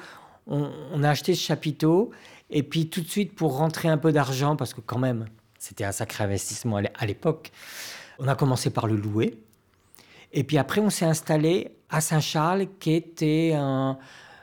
on, 0.48 0.72
on 0.92 1.04
a 1.04 1.10
acheté 1.10 1.36
ce 1.36 1.42
chapiteau. 1.42 2.12
Et 2.50 2.64
puis 2.64 2.90
tout 2.90 3.02
de 3.02 3.08
suite, 3.08 3.36
pour 3.36 3.58
rentrer 3.58 3.90
un 3.90 3.98
peu 3.98 4.12
d'argent, 4.12 4.56
parce 4.56 4.74
que 4.74 4.82
quand 4.82 5.00
même, 5.00 5.26
c'était 5.60 5.84
un 5.84 5.92
sacré 5.92 6.24
investissement 6.24 6.78
à 6.78 6.82
l'é- 6.84 6.92
à 6.98 7.06
l'époque, 7.06 7.52
on 8.20 8.28
a 8.28 8.36
commencé 8.36 8.70
par 8.70 8.88
le 8.88 8.96
louer. 8.96 9.38
Et 10.34 10.44
puis 10.44 10.58
après, 10.58 10.82
on 10.82 10.90
s'est 10.90 11.06
installé 11.06 11.72
à 11.90 12.02
Saint-Charles, 12.02 12.66
qui 12.80 12.94
était 12.94 13.54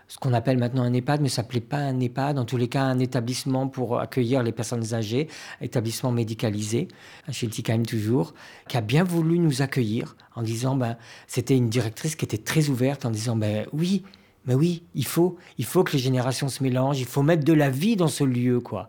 ce 0.07 0.19
qu'on 0.19 0.33
appelle 0.33 0.59
maintenant 0.59 0.83
un 0.83 0.93
EHPAD, 0.93 1.21
mais 1.21 1.29
ça 1.29 1.37
s'appelait 1.37 1.61
pas 1.61 1.79
un 1.79 1.99
EHPAD, 2.01 2.39
en 2.39 2.45
tous 2.45 2.57
les 2.57 2.69
cas 2.69 2.83
un 2.83 2.99
établissement 2.99 3.69
pour 3.69 4.01
accueillir 4.01 4.43
les 4.43 4.53
personnes 4.53 4.95
âgées, 4.95 5.29
établissement 5.61 6.11
médicalisé, 6.11 6.89
chez 7.31 7.47
le 7.47 7.53
TICAM 7.53 7.87
toujours, 7.87 8.35
qui 8.69 8.77
a 8.77 8.81
bien 8.81 9.05
voulu 9.05 9.39
nous 9.39 9.63
accueillir 9.63 10.17
en 10.35 10.43
disant, 10.43 10.77
ben, 10.77 10.97
c'était 11.27 11.57
une 11.57 11.69
directrice 11.69 12.17
qui 12.17 12.25
était 12.25 12.39
très 12.39 12.69
ouverte 12.69 13.05
en 13.05 13.11
disant, 13.11 13.37
ben 13.37 13.67
oui, 13.73 14.05
mais 14.47 14.55
oui, 14.55 14.83
il 14.95 15.07
faut, 15.07 15.37
il 15.59 15.65
faut 15.65 15.85
que 15.85 15.93
les 15.93 15.99
générations 15.99 16.49
se 16.49 16.63
mélangent, 16.63 17.01
il 17.01 17.07
faut 17.07 17.23
mettre 17.23 17.45
de 17.45 17.53
la 17.53 17.71
vie 17.71 17.97
dans 17.97 18.09
ce 18.09 18.25
lieu, 18.25 18.61
quoi. 18.61 18.89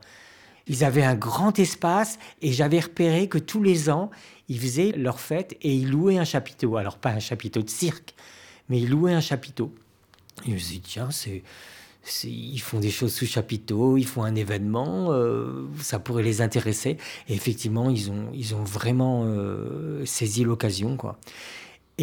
Ils 0.67 0.83
avaient 0.83 1.03
un 1.03 1.15
grand 1.15 1.57
espace 1.59 2.19
et 2.41 2.51
j'avais 2.51 2.79
repéré 2.79 3.27
que 3.27 3.37
tous 3.37 3.63
les 3.63 3.89
ans, 3.89 4.11
ils 4.47 4.59
faisaient 4.59 4.91
leur 4.91 5.19
fête 5.19 5.57
et 5.61 5.73
ils 5.73 5.89
louaient 5.89 6.17
un 6.17 6.25
chapiteau. 6.25 6.77
Alors 6.77 6.97
pas 6.97 7.09
un 7.09 7.19
chapiteau 7.19 7.61
de 7.61 7.69
cirque, 7.69 8.13
mais 8.69 8.79
ils 8.79 8.89
louaient 8.89 9.13
un 9.13 9.21
chapiteau. 9.21 9.73
Et 10.45 10.49
je 10.49 10.53
me 10.53 10.57
suis 10.57 10.75
dit, 10.75 10.81
tiens, 10.81 11.09
ils 12.23 12.61
font 12.61 12.79
des 12.79 12.89
choses 12.89 13.13
sous 13.13 13.25
chapiteau, 13.25 13.97
ils 13.97 14.07
font 14.07 14.23
un 14.23 14.35
événement, 14.35 15.11
euh, 15.11 15.67
ça 15.79 15.99
pourrait 15.99 16.23
les 16.23 16.41
intéresser. 16.41 16.97
Et 17.27 17.33
effectivement, 17.33 17.89
ils 17.89 18.09
ont, 18.09 18.29
ils 18.33 18.55
ont 18.55 18.63
vraiment 18.63 19.23
euh, 19.25 20.05
saisi 20.05 20.43
l'occasion, 20.43 20.97
quoi. 20.97 21.19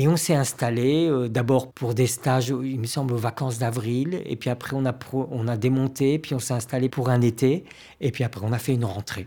Et 0.01 0.07
on 0.07 0.17
s'est 0.17 0.37
installé 0.37 1.09
euh, 1.11 1.29
d'abord 1.29 1.73
pour 1.73 1.93
des 1.93 2.07
stages, 2.07 2.51
il 2.51 2.79
me 2.79 2.87
semble, 2.87 3.15
aux 3.15 3.19
vacances 3.19 3.59
d'avril. 3.59 4.23
Et 4.27 4.37
puis 4.37 4.49
après, 4.49 4.77
on 4.77 4.87
a, 4.87 4.97
on 5.13 5.49
a 5.49 5.57
démonté, 5.57 6.21
puis 6.21 6.37
on 6.37 6.39
s'est 6.39 6.55
installé 6.55 6.89
pour 6.89 7.09
un 7.11 7.21
été. 7.21 7.65
Et 8.01 8.13
puis 8.13 8.23
après, 8.23 8.47
on 8.47 8.53
a 8.53 8.61
fait 8.61 8.75
une 8.75 8.85
rentrée. 8.85 9.27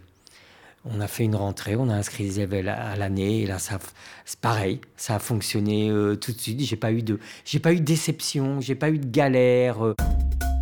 On 0.86 1.02
a 1.02 1.08
fait 1.08 1.26
une 1.26 1.36
rentrée, 1.36 1.76
on 1.76 1.90
a 1.90 1.94
inscrit 1.94 2.24
les 2.24 2.40
élèves 2.40 2.70
à 2.70 2.96
l'année. 2.96 3.42
Et 3.42 3.48
là, 3.48 3.58
c'est 3.60 4.40
pareil, 4.40 4.80
ça 4.96 5.16
a 5.16 5.20
fonctionné 5.20 5.90
euh, 5.90 6.16
tout 6.16 6.32
de 6.32 6.40
suite. 6.40 6.62
J'ai 6.62 6.78
pas 6.78 6.88
pas 6.88 7.74
eu 7.74 7.82
de 7.82 7.86
déception, 7.86 8.62
j'ai 8.62 8.76
pas 8.76 8.92
eu 8.92 8.98
de 8.98 9.12
galère. 9.12 9.86
euh. 9.86 9.96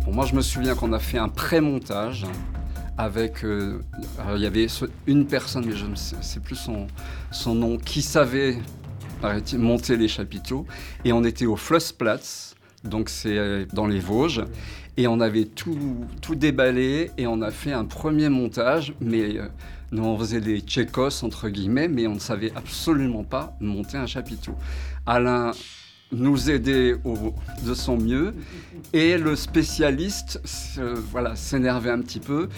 Pour 0.02 0.12
moi, 0.12 0.26
je 0.26 0.34
me 0.34 0.42
souviens 0.42 0.74
qu'on 0.74 0.92
a 0.92 0.98
fait 0.98 1.18
un 1.18 1.28
pré-montage 1.28 2.26
avec. 2.98 3.44
il 3.44 4.42
y 4.42 4.46
avait 4.46 4.66
une 5.06 5.28
personne, 5.28 5.66
mais 5.66 5.76
je 5.76 5.86
ne 5.86 5.94
sais, 5.94 6.16
sais 6.20 6.40
plus 6.40 6.56
son, 6.56 6.88
son 7.30 7.54
nom, 7.54 7.78
qui 7.78 8.02
savait 8.02 8.58
monter 9.56 9.96
les 9.96 10.08
chapiteaux. 10.08 10.66
Et 11.04 11.12
on 11.12 11.24
était 11.24 11.46
au 11.46 11.56
Flussplatz, 11.56 12.54
donc 12.84 13.08
c'est 13.08 13.38
euh, 13.38 13.66
dans 13.72 13.86
les 13.86 14.00
Vosges. 14.00 14.44
Et 14.96 15.06
on 15.06 15.20
avait 15.20 15.44
tout, 15.44 15.78
tout 16.20 16.34
déballé 16.34 17.10
et 17.16 17.26
on 17.26 17.40
a 17.42 17.50
fait 17.50 17.72
un 17.72 17.84
premier 17.84 18.28
montage, 18.28 18.92
mais 19.00 19.38
euh, 19.38 19.48
nous 19.92 20.04
on 20.04 20.18
faisait 20.18 20.40
des 20.40 20.60
tchécos 20.60 21.22
entre 21.22 21.48
guillemets, 21.48 21.88
mais 21.88 22.06
on 22.06 22.14
ne 22.14 22.20
savait 22.20 22.52
absolument 22.54 23.24
pas 23.24 23.56
monter 23.60 23.96
un 23.96 24.06
chapiteau. 24.06 24.54
Alain 25.06 25.52
nous 26.12 26.50
aidait 26.50 26.94
au- 27.04 27.34
de 27.64 27.74
son 27.74 27.96
mieux 27.96 28.34
et 28.92 29.18
le 29.18 29.36
spécialiste 29.36 30.40
voilà, 31.10 31.36
s'énervait 31.36 31.90
un 31.90 32.00
petit 32.00 32.20
peu. 32.20 32.48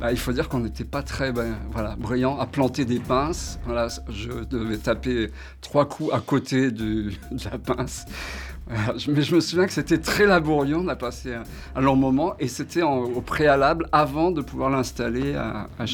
Bah, 0.00 0.10
il 0.10 0.18
faut 0.18 0.32
dire 0.32 0.48
qu'on 0.48 0.60
n'était 0.60 0.84
pas 0.84 1.02
très 1.02 1.32
ben, 1.32 1.54
voilà, 1.70 1.96
brillant 1.96 2.38
à 2.38 2.46
planter 2.46 2.84
des 2.84 2.98
pinces. 2.98 3.58
Voilà, 3.64 3.88
je 4.08 4.44
devais 4.44 4.78
taper 4.78 5.30
trois 5.60 5.86
coups 5.88 6.12
à 6.12 6.20
côté 6.20 6.70
de 6.70 7.10
la 7.50 7.58
pince. 7.58 8.06
Mais 9.08 9.22
je 9.22 9.34
me 9.34 9.40
souviens 9.40 9.66
que 9.66 9.72
c'était 9.72 9.98
très 9.98 10.24
laborieux, 10.24 10.76
on 10.76 10.88
a 10.88 10.96
passé 10.96 11.34
un, 11.74 11.80
long 11.80 11.96
moment 11.96 12.34
et 12.38 12.48
c'était 12.48 12.82
au 12.82 13.20
préalable 13.20 13.86
avant 13.92 14.30
de 14.30 14.40
pouvoir 14.40 14.70
l'installer 14.70 15.34
à, 15.34 15.68
à. 15.78 15.84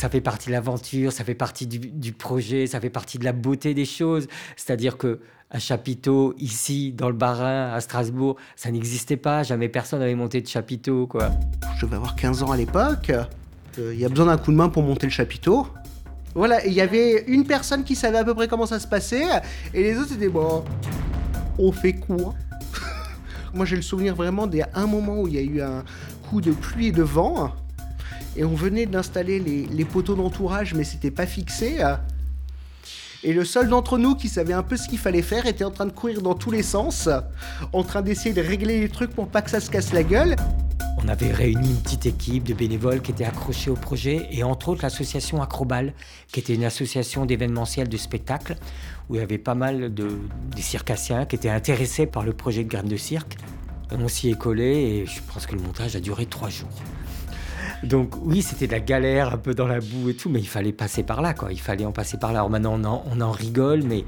Ça 0.00 0.08
fait 0.08 0.22
partie 0.22 0.46
de 0.46 0.52
l'aventure, 0.52 1.12
ça 1.12 1.24
fait 1.24 1.34
partie 1.34 1.66
du, 1.66 2.12
projet, 2.14 2.66
ça 2.66 2.80
fait 2.80 2.88
partie 2.88 3.18
de 3.18 3.24
la 3.26 3.32
beauté 3.32 3.74
des 3.74 3.84
choses. 3.84 4.28
C'est-à-dire 4.56 4.96
que 4.96 5.20
un 5.50 5.58
chapiteau 5.58 6.34
ici, 6.38 6.94
dans 6.96 7.08
le 7.08 7.14
Bas-Rhin, 7.14 7.74
à 7.74 7.78
Strasbourg, 7.82 8.36
ça 8.56 8.70
n'existait 8.70 9.18
pas. 9.18 9.42
Jamais 9.42 9.68
personne 9.68 9.98
n'avait 9.98 10.14
monté 10.14 10.40
de 10.40 10.46
chapiteau, 10.46 11.06
quoi. 11.06 11.32
Je 11.76 11.84
devais 11.84 11.96
avoir 11.96 12.16
15 12.16 12.42
ans 12.42 12.50
à 12.50 12.56
l'époque. 12.56 13.10
Euh, 13.10 13.92
Il 13.92 14.00
y 14.00 14.06
a 14.06 14.08
besoin 14.08 14.24
d'un 14.24 14.38
coup 14.38 14.52
de 14.52 14.56
main 14.56 14.70
pour 14.70 14.82
monter 14.82 15.06
le 15.06 15.12
chapiteau. 15.12 15.66
Voilà, 16.34 16.64
il 16.64 16.72
y 16.72 16.80
avait 16.80 17.24
une 17.26 17.44
personne 17.44 17.84
qui 17.84 17.94
savait 17.94 18.16
à 18.16 18.24
peu 18.24 18.34
près 18.34 18.48
comment 18.48 18.64
ça 18.64 18.80
se 18.80 18.86
passait, 18.86 19.26
et 19.74 19.82
les 19.82 19.98
autres 19.98 20.14
étaient 20.14 20.30
bon. 20.30 20.64
On 21.58 21.72
fait 21.72 21.92
quoi? 21.92 22.34
Moi 23.52 23.66
j'ai 23.66 23.76
le 23.76 23.82
souvenir 23.82 24.14
vraiment 24.14 24.46
d'un 24.46 24.86
moment 24.86 25.20
où 25.20 25.28
il 25.28 25.34
y 25.34 25.38
a 25.38 25.42
eu 25.42 25.60
un 25.60 25.84
coup 26.30 26.40
de 26.40 26.52
pluie 26.52 26.86
et 26.86 26.92
de 26.92 27.02
vent, 27.02 27.52
et 28.36 28.44
on 28.44 28.54
venait 28.54 28.86
d'installer 28.86 29.40
les, 29.40 29.84
poteaux 29.84 30.14
d'entourage, 30.14 30.74
mais 30.74 30.84
c'était 30.84 31.10
pas 31.10 31.26
fixé. 31.26 31.78
Et 33.22 33.32
le 33.34 33.44
seul 33.44 33.68
d'entre 33.68 33.98
nous 33.98 34.14
qui 34.14 34.28
savait 34.28 34.54
un 34.54 34.62
peu 34.62 34.76
ce 34.76 34.88
qu'il 34.88 34.98
fallait 34.98 35.22
faire 35.22 35.46
était 35.46 35.64
en 35.64 35.70
train 35.70 35.86
de 35.86 35.92
courir 35.92 36.22
dans 36.22 36.34
tous 36.34 36.50
les 36.50 36.62
sens, 36.62 37.08
en 37.72 37.82
train 37.82 38.00
d'essayer 38.00 38.34
de 38.34 38.40
régler 38.40 38.80
les 38.80 38.88
trucs 38.88 39.10
pour 39.10 39.28
pas 39.28 39.42
que 39.42 39.50
ça 39.50 39.60
se 39.60 39.70
casse 39.70 39.92
la 39.92 40.02
gueule. 40.02 40.36
On 41.02 41.08
avait 41.08 41.32
réuni 41.32 41.70
une 41.70 41.82
petite 41.82 42.06
équipe 42.06 42.44
de 42.44 42.54
bénévoles 42.54 43.00
qui 43.00 43.10
étaient 43.10 43.24
accrochés 43.24 43.70
au 43.70 43.74
projet, 43.74 44.26
et 44.30 44.42
entre 44.42 44.70
autres 44.70 44.82
l'association 44.82 45.42
Acrobal, 45.42 45.92
qui 46.28 46.40
était 46.40 46.54
une 46.54 46.64
association 46.64 47.26
d'événementiel 47.26 47.88
de 47.88 47.96
spectacle, 47.96 48.56
où 49.08 49.16
il 49.16 49.18
y 49.18 49.22
avait 49.22 49.38
pas 49.38 49.54
mal 49.54 49.92
de 49.92 50.08
des 50.54 50.62
circassiens 50.62 51.26
qui 51.26 51.36
étaient 51.36 51.50
intéressés 51.50 52.06
par 52.06 52.22
le 52.22 52.32
projet 52.32 52.64
de 52.64 52.68
graines 52.68 52.88
de 52.88 52.96
cirque. 52.96 53.36
On 53.92 54.08
s'y 54.08 54.30
est 54.30 54.38
collé, 54.38 54.64
et 54.64 55.06
je 55.06 55.20
pense 55.32 55.46
que 55.46 55.54
le 55.54 55.62
montage 55.62 55.96
a 55.96 56.00
duré 56.00 56.26
trois 56.26 56.48
jours. 56.48 56.68
Donc 57.82 58.14
oui, 58.22 58.42
c'était 58.42 58.66
de 58.66 58.72
la 58.72 58.80
galère, 58.80 59.32
un 59.32 59.38
peu 59.38 59.54
dans 59.54 59.66
la 59.66 59.80
boue 59.80 60.10
et 60.10 60.14
tout, 60.14 60.28
mais 60.28 60.40
il 60.40 60.48
fallait 60.48 60.72
passer 60.72 61.02
par 61.02 61.22
là, 61.22 61.32
quoi. 61.32 61.52
Il 61.52 61.60
fallait 61.60 61.86
en 61.86 61.92
passer 61.92 62.18
par 62.18 62.32
là. 62.32 62.40
Alors 62.40 62.50
maintenant, 62.50 63.02
on 63.10 63.20
en, 63.20 63.30
rigole, 63.30 63.82
mais 63.82 64.04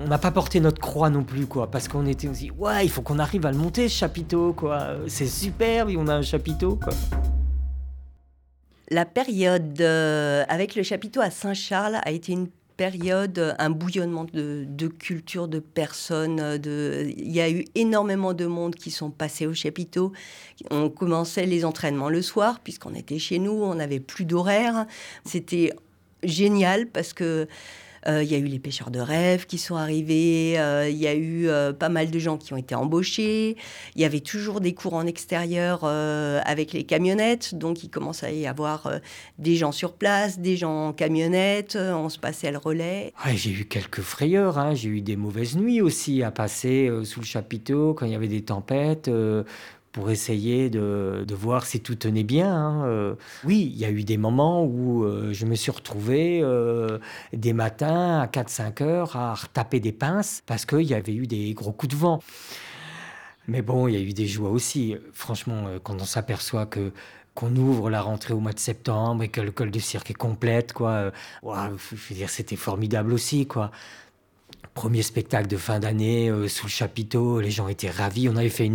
on 0.00 0.06
n'a 0.06 0.18
pas 0.18 0.30
porté 0.30 0.60
notre 0.60 0.80
croix 0.80 1.08
non 1.08 1.24
plus, 1.24 1.46
quoi, 1.46 1.70
parce 1.70 1.88
qu'on 1.88 2.06
était 2.06 2.28
aussi, 2.28 2.50
ouais, 2.50 2.84
il 2.84 2.90
faut 2.90 3.00
qu'on 3.02 3.18
arrive 3.18 3.46
à 3.46 3.52
le 3.52 3.56
monter, 3.56 3.88
ce 3.88 3.96
chapiteau, 3.96 4.52
quoi. 4.52 4.96
C'est 5.06 5.26
super, 5.26 5.86
oui, 5.86 5.96
on 5.98 6.08
a 6.08 6.14
un 6.14 6.22
chapiteau, 6.22 6.76
quoi. 6.76 6.92
La 8.90 9.04
période 9.04 9.80
euh, 9.80 10.44
avec 10.48 10.76
le 10.76 10.82
chapiteau 10.82 11.20
à 11.20 11.30
Saint-Charles 11.30 11.98
a 12.04 12.10
été 12.10 12.32
une 12.32 12.48
période 12.76 13.54
un 13.58 13.70
bouillonnement 13.70 14.24
de, 14.24 14.88
cultures, 14.88 15.48
de 15.48 15.58
personnes. 15.58 16.58
De... 16.58 17.06
Il 17.16 17.32
y 17.32 17.40
a 17.40 17.50
eu 17.50 17.64
énormément 17.74 18.34
de 18.34 18.46
monde 18.46 18.74
qui 18.74 18.90
sont 18.90 19.10
passés 19.10 19.46
au 19.46 19.54
chapiteau. 19.54 20.12
On 20.70 20.88
commençait 20.90 21.46
les 21.46 21.64
entraînements 21.64 22.10
le 22.10 22.22
soir, 22.22 22.60
puisqu'on 22.60 22.94
était 22.94 23.18
chez 23.18 23.38
nous, 23.38 23.52
on 23.52 23.74
n'avait 23.76 24.00
plus 24.00 24.24
d'horaire. 24.24 24.86
C'était 25.24 25.72
génial 26.22 26.86
parce 26.86 27.12
que 27.12 27.48
il 28.08 28.30
y 28.30 28.34
a 28.34 28.38
eu 28.38 28.44
les 28.44 28.58
pêcheurs 28.58 28.90
de 28.90 29.00
rêves 29.00 29.46
qui 29.46 29.58
sont 29.58 29.76
arrivés. 29.76 30.58
Euh, 30.58 30.88
il 30.88 30.96
y 30.96 31.06
a 31.06 31.14
eu 31.14 31.48
euh, 31.48 31.72
pas 31.72 31.88
mal 31.88 32.10
de 32.10 32.18
gens 32.18 32.36
qui 32.36 32.52
ont 32.52 32.56
été 32.56 32.74
embauchés. 32.74 33.56
Il 33.94 34.02
y 34.02 34.04
avait 34.04 34.20
toujours 34.20 34.60
des 34.60 34.74
cours 34.74 34.94
en 34.94 35.06
extérieur 35.06 35.84
avec 35.84 36.72
les 36.72 36.84
camionnettes. 36.84 37.54
Donc, 37.54 37.82
il 37.82 37.90
commence 37.90 38.22
à 38.22 38.30
y 38.30 38.46
avoir 38.46 38.90
des 39.38 39.56
gens 39.56 39.72
sur 39.72 39.94
place, 39.94 40.38
des 40.38 40.56
gens 40.56 40.88
en 40.88 40.92
camionnette. 40.92 41.76
on 41.76 42.08
se 42.08 42.18
passait 42.18 42.50
le 42.50 42.58
relais. 42.58 43.12
j'ai 43.34 43.50
eu 43.50 43.64
quelques 43.64 44.00
frayeurs. 44.00 44.58
Hein. 44.58 44.74
J'ai 44.74 44.88
eu 44.88 45.00
des 45.00 45.16
mauvaises 45.16 45.56
nuits 45.56 45.80
aussi 45.80 46.22
à 46.22 46.30
passer 46.30 46.90
sous 47.04 47.20
le 47.20 47.26
chapiteau 47.26 47.94
quand 47.94 48.06
il 48.06 48.12
y 48.12 48.16
avait 48.16 48.28
des 48.28 48.42
tempêtes 48.42 49.10
pour 49.96 50.10
essayer 50.10 50.68
de, 50.68 51.24
de, 51.26 51.34
voir 51.34 51.64
si 51.64 51.80
tout 51.80 51.94
tenait 51.94 52.22
bien. 52.22 52.54
Hein. 52.54 52.84
Euh, 52.84 53.14
oui, 53.44 53.72
il 53.72 53.78
y 53.78 53.86
a 53.86 53.90
eu 53.90 54.04
des 54.04 54.18
moments 54.18 54.62
où 54.62 55.04
euh, 55.04 55.32
je 55.32 55.46
me 55.46 55.54
suis 55.54 55.70
retrouvé 55.70 56.40
euh, 56.42 56.98
des 57.32 57.54
matins 57.54 58.20
à 58.20 58.26
4-5 58.26 58.82
heures 58.82 59.16
à 59.16 59.32
retaper 59.32 59.80
des 59.80 59.92
pinces 59.92 60.42
parce 60.44 60.66
qu'il 60.66 60.82
y 60.82 60.92
avait 60.92 61.14
eu 61.14 61.26
des 61.26 61.54
gros 61.54 61.72
coups 61.72 61.94
de 61.94 61.98
vent. 61.98 62.22
Mais 63.48 63.62
bon, 63.62 63.88
il 63.88 63.94
y 63.94 63.96
a 63.96 64.00
eu 64.00 64.12
des 64.12 64.26
joies 64.26 64.50
aussi. 64.50 64.96
Franchement, 65.14 65.64
quand 65.82 65.94
on 65.98 66.04
s'aperçoit 66.04 66.66
que 66.66 66.92
qu'on 67.34 67.54
ouvre 67.56 67.90
la 67.90 68.00
rentrée 68.00 68.32
au 68.32 68.40
mois 68.40 68.54
de 68.54 68.58
septembre 68.58 69.22
et 69.22 69.28
que 69.28 69.42
le 69.42 69.50
col 69.50 69.70
de 69.70 69.78
cirque 69.78 70.10
est 70.10 70.14
complète, 70.14 70.72
quoi. 70.72 71.10
veux 71.42 72.14
dire, 72.14 72.30
c'était 72.30 72.56
formidable 72.56 73.12
aussi, 73.12 73.46
quoi. 73.46 73.70
Premier 74.74 75.02
spectacle 75.02 75.48
de 75.48 75.56
fin 75.56 75.80
d'année 75.80 76.28
euh, 76.28 76.48
sous 76.48 76.66
le 76.66 76.70
chapiteau, 76.70 77.40
les 77.40 77.50
gens 77.50 77.68
étaient 77.68 77.90
ravis. 77.90 78.28
On 78.28 78.36
avait 78.36 78.48
fait 78.48 78.70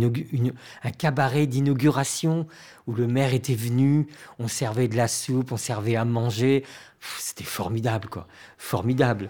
un 0.84 0.90
cabaret 0.90 1.46
d'inauguration 1.46 2.46
où 2.86 2.94
le 2.94 3.06
maire 3.06 3.34
était 3.34 3.54
venu, 3.54 4.08
on 4.38 4.48
servait 4.48 4.88
de 4.88 4.96
la 4.96 5.08
soupe, 5.08 5.52
on 5.52 5.56
servait 5.56 5.96
à 5.96 6.04
manger. 6.04 6.64
C'était 7.18 7.44
formidable, 7.44 8.08
quoi. 8.08 8.26
Formidable. 8.58 9.28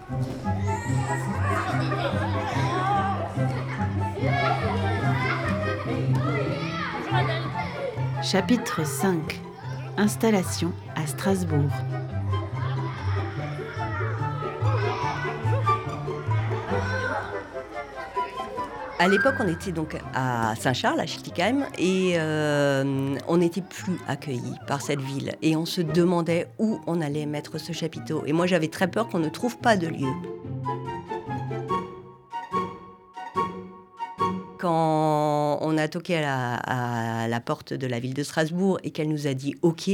Chapitre 8.23 8.85
5 8.85 9.41
Installation 9.97 10.73
à 10.95 11.05
Strasbourg. 11.05 11.69
À 18.99 19.07
l'époque, 19.07 19.35
on 19.39 19.47
était 19.47 19.71
donc 19.71 19.97
à 20.13 20.53
Saint-Charles, 20.55 20.99
à 20.99 21.05
Schiltigheim, 21.07 21.67
et 21.77 22.13
euh, 22.15 23.15
on 23.27 23.37
n'était 23.37 23.61
plus 23.61 23.99
accueillis 24.07 24.55
par 24.67 24.81
cette 24.81 25.01
ville. 25.01 25.33
Et 25.41 25.55
on 25.55 25.65
se 25.65 25.81
demandait 25.81 26.47
où 26.59 26.79
on 26.85 27.01
allait 27.01 27.25
mettre 27.25 27.57
ce 27.57 27.73
chapiteau. 27.73 28.23
Et 28.25 28.33
moi, 28.33 28.45
j'avais 28.45 28.67
très 28.67 28.89
peur 28.89 29.09
qu'on 29.09 29.19
ne 29.19 29.29
trouve 29.29 29.57
pas 29.57 29.77
de 29.77 29.87
lieu. 29.87 30.07
Quand 34.59 35.57
on 35.61 35.77
a 35.77 35.87
toqué 35.87 36.17
à 36.23 37.27
la, 37.27 37.39
porte 37.41 37.73
de 37.73 37.87
la 37.87 37.99
ville 37.99 38.13
de 38.13 38.23
Strasbourg 38.23 38.79
et 38.83 38.91
qu'elle 38.91 39.09
nous 39.09 39.27
a 39.27 39.33
dit 39.33 39.55
OK, 39.63 39.89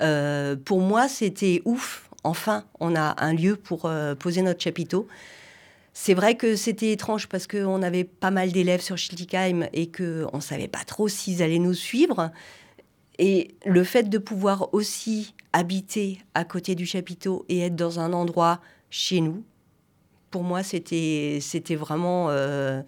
euh, 0.00 0.56
pour 0.56 0.80
moi, 0.80 1.08
c'était 1.08 1.62
ouf. 1.66 2.10
Enfin, 2.24 2.64
on 2.80 2.96
a 2.96 3.22
un 3.22 3.34
lieu 3.34 3.54
pour 3.54 3.84
euh, 3.84 4.14
poser 4.14 4.40
notre 4.42 4.62
chapiteau. 4.62 5.06
C'est 5.96 6.14
vrai 6.14 6.34
que 6.34 6.56
c'était 6.56 6.90
étrange 6.90 7.28
parce 7.28 7.46
qu'on 7.46 7.80
avait 7.80 8.02
pas 8.02 8.32
mal 8.32 8.50
d'élèves 8.50 8.80
sur 8.80 8.98
Schiltigheim 8.98 9.68
et 9.72 9.90
qu'on 9.90 10.36
ne 10.36 10.40
savait 10.40 10.68
pas 10.68 10.82
trop 10.84 11.06
s'ils 11.06 11.40
allaient 11.40 11.60
nous 11.60 11.72
suivre. 11.72 12.32
Et 13.20 13.54
le 13.64 13.84
fait 13.84 14.10
de 14.10 14.18
pouvoir 14.18 14.74
aussi 14.74 15.34
habiter 15.52 16.18
à 16.34 16.44
côté 16.44 16.74
du 16.74 16.84
chapiteau 16.84 17.46
et 17.48 17.60
être 17.60 17.76
dans 17.76 18.00
un 18.00 18.12
endroit 18.12 18.60
chez 18.90 19.20
nous, 19.20 19.44
pour 20.32 20.42
moi, 20.42 20.64
c'était, 20.64 21.38
vraiment 21.76 22.28
euh, 22.28 22.82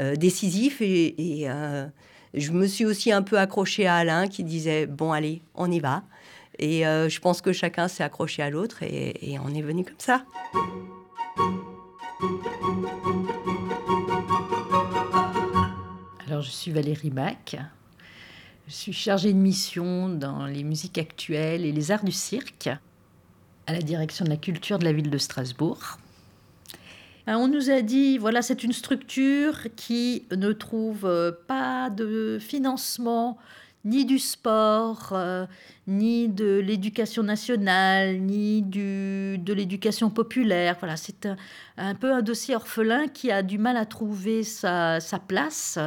euh, 0.00 0.14
décisif. 0.14 0.80
Et, 0.80 1.46
euh, 1.48 1.86
je 2.34 2.52
me 2.52 2.68
suis 2.68 2.84
aussi 2.84 3.10
un 3.10 3.22
peu 3.22 3.36
accrochée 3.36 3.88
à 3.88 3.96
Alain 3.96 4.28
qui 4.28 4.44
disait, 4.44 4.86
bon, 4.86 5.10
allez, 5.10 5.42
on 5.56 5.68
y 5.72 5.80
va. 5.80 6.04
Et 6.60 6.82
je 6.82 7.18
pense 7.18 7.40
que 7.40 7.52
chacun 7.52 7.88
s'est 7.88 8.04
accroché 8.04 8.42
à 8.42 8.50
l'autre 8.50 8.84
et, 8.84 9.32
et 9.32 9.40
on 9.40 9.52
est 9.52 9.62
venu 9.62 9.84
comme 9.84 9.94
ça. 9.98 10.24
Je 16.44 16.50
suis 16.50 16.70
Valérie 16.70 17.10
Mac. 17.10 17.56
Je 18.68 18.72
suis 18.72 18.92
chargée 18.92 19.32
de 19.32 19.38
mission 19.38 20.08
dans 20.08 20.46
les 20.46 20.62
musiques 20.62 20.98
actuelles 20.98 21.64
et 21.64 21.72
les 21.72 21.90
arts 21.90 22.04
du 22.04 22.12
cirque 22.12 22.68
à 23.66 23.72
la 23.72 23.80
direction 23.80 24.24
de 24.24 24.30
la 24.30 24.36
culture 24.36 24.78
de 24.78 24.84
la 24.84 24.92
ville 24.92 25.10
de 25.10 25.18
Strasbourg. 25.18 25.98
Euh, 27.28 27.32
on 27.32 27.48
nous 27.48 27.70
a 27.70 27.80
dit, 27.80 28.18
voilà, 28.18 28.42
c'est 28.42 28.62
une 28.62 28.74
structure 28.74 29.68
qui 29.74 30.24
ne 30.30 30.52
trouve 30.52 31.34
pas 31.46 31.88
de 31.88 32.38
financement 32.40 33.38
ni 33.84 34.04
du 34.04 34.18
sport, 34.18 35.10
euh, 35.12 35.46
ni 35.86 36.28
de 36.28 36.58
l'éducation 36.58 37.22
nationale, 37.22 38.18
ni 38.18 38.62
du, 38.62 39.38
de 39.38 39.52
l'éducation 39.52 40.10
populaire. 40.10 40.76
Voilà, 40.80 40.96
c'est 40.96 41.28
un, 41.76 41.94
peu 41.94 42.12
un 42.12 42.22
dossier 42.22 42.56
orphelin 42.56 43.08
qui 43.08 43.30
a 43.30 43.42
du 43.42 43.58
mal 43.58 43.76
à 43.76 43.84
trouver 43.84 44.42
sa, 44.42 44.98
place. 45.28 45.78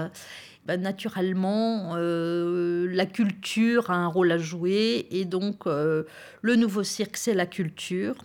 Ben, 0.65 0.81
naturellement, 0.81 1.93
euh, 1.95 2.87
la 2.91 3.05
culture 3.05 3.89
a 3.89 3.95
un 3.95 4.07
rôle 4.07 4.31
à 4.33 4.37
jouer 4.37 5.07
et 5.11 5.23
donc 5.23 5.65
euh, 5.65 6.03
le 6.41 6.55
nouveau 6.55 6.83
cirque, 6.83 7.15
c'est 7.17 7.33
la 7.33 7.45
culture. 7.45 8.15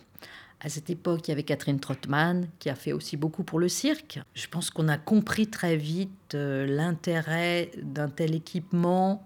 À 0.59 0.69
cette 0.69 0.89
époque, 0.89 1.27
il 1.27 1.31
y 1.31 1.33
avait 1.33 1.43
Catherine 1.43 1.79
Trottmann 1.79 2.47
qui 2.59 2.69
a 2.69 2.75
fait 2.75 2.93
aussi 2.93 3.17
beaucoup 3.17 3.43
pour 3.43 3.59
le 3.59 3.69
cirque. 3.69 4.19
Je 4.33 4.47
pense 4.47 4.69
qu'on 4.69 4.87
a 4.87 4.97
compris 4.97 5.47
très 5.47 5.77
vite 5.77 6.33
l'intérêt 6.33 7.71
d'un 7.81 8.09
tel 8.09 8.35
équipement 8.35 9.25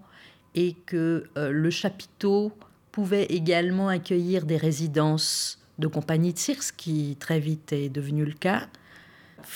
et 0.58 0.74
que 0.86 1.24
euh, 1.36 1.52
le 1.52 1.70
chapiteau 1.70 2.50
pouvait 2.90 3.26
également 3.26 3.86
accueillir 3.86 4.44
des 4.44 4.56
résidences 4.56 5.60
de 5.78 5.86
compagnie 5.86 6.32
de 6.32 6.38
cirque, 6.38 6.64
ce 6.64 6.72
qui 6.72 7.16
très 7.20 7.38
vite 7.38 7.72
est 7.72 7.88
devenu 7.88 8.24
le 8.24 8.32
cas. 8.32 8.66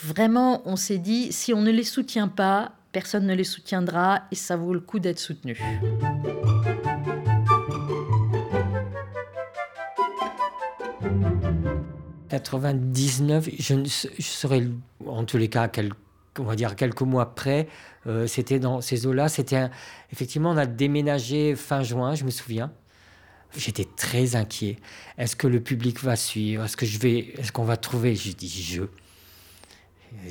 Vraiment, 0.04 0.62
on 0.64 0.76
s'est 0.76 0.98
dit, 0.98 1.32
si 1.32 1.52
on 1.52 1.60
ne 1.60 1.72
les 1.72 1.82
soutient 1.82 2.28
pas, 2.28 2.76
personne 2.92 3.26
ne 3.26 3.34
les 3.34 3.42
soutiendra 3.42 4.22
et 4.30 4.36
ça 4.36 4.54
vaut 4.54 4.72
le 4.72 4.78
coup 4.78 5.00
d'être 5.00 5.18
soutenu. 5.18 5.60
«99, 12.28 13.48
je, 13.58 13.74
je 13.84 14.22
serais 14.22 14.68
en 15.04 15.24
tous 15.24 15.36
les 15.36 15.48
cas 15.48 15.66
quel, 15.66 15.90
on 16.38 16.44
va 16.44 16.56
dire 16.56 16.76
quelques 16.76 17.02
mois 17.02 17.22
après, 17.22 17.68
euh, 18.06 18.26
c'était 18.26 18.58
dans 18.58 18.80
ces 18.80 19.06
eaux-là. 19.06 19.28
C'était 19.28 19.68
effectivement, 20.12 20.50
on 20.50 20.56
a 20.56 20.66
déménagé 20.66 21.54
fin 21.56 21.82
juin, 21.82 22.14
je 22.14 22.24
me 22.24 22.30
souviens. 22.30 22.72
J'étais 23.56 23.86
très 23.96 24.34
inquiet. 24.34 24.78
Est-ce 25.18 25.36
que 25.36 25.46
le 25.46 25.60
public 25.60 26.02
va 26.02 26.16
suivre? 26.16 26.64
Est-ce 26.64 26.76
que 26.76 26.86
je 26.86 26.98
vais 26.98 27.34
Est-ce 27.36 27.52
qu'on 27.52 27.64
va 27.64 27.76
trouver? 27.76 28.14
Je 28.14 28.32
dis 28.32 28.48
je 28.48 28.84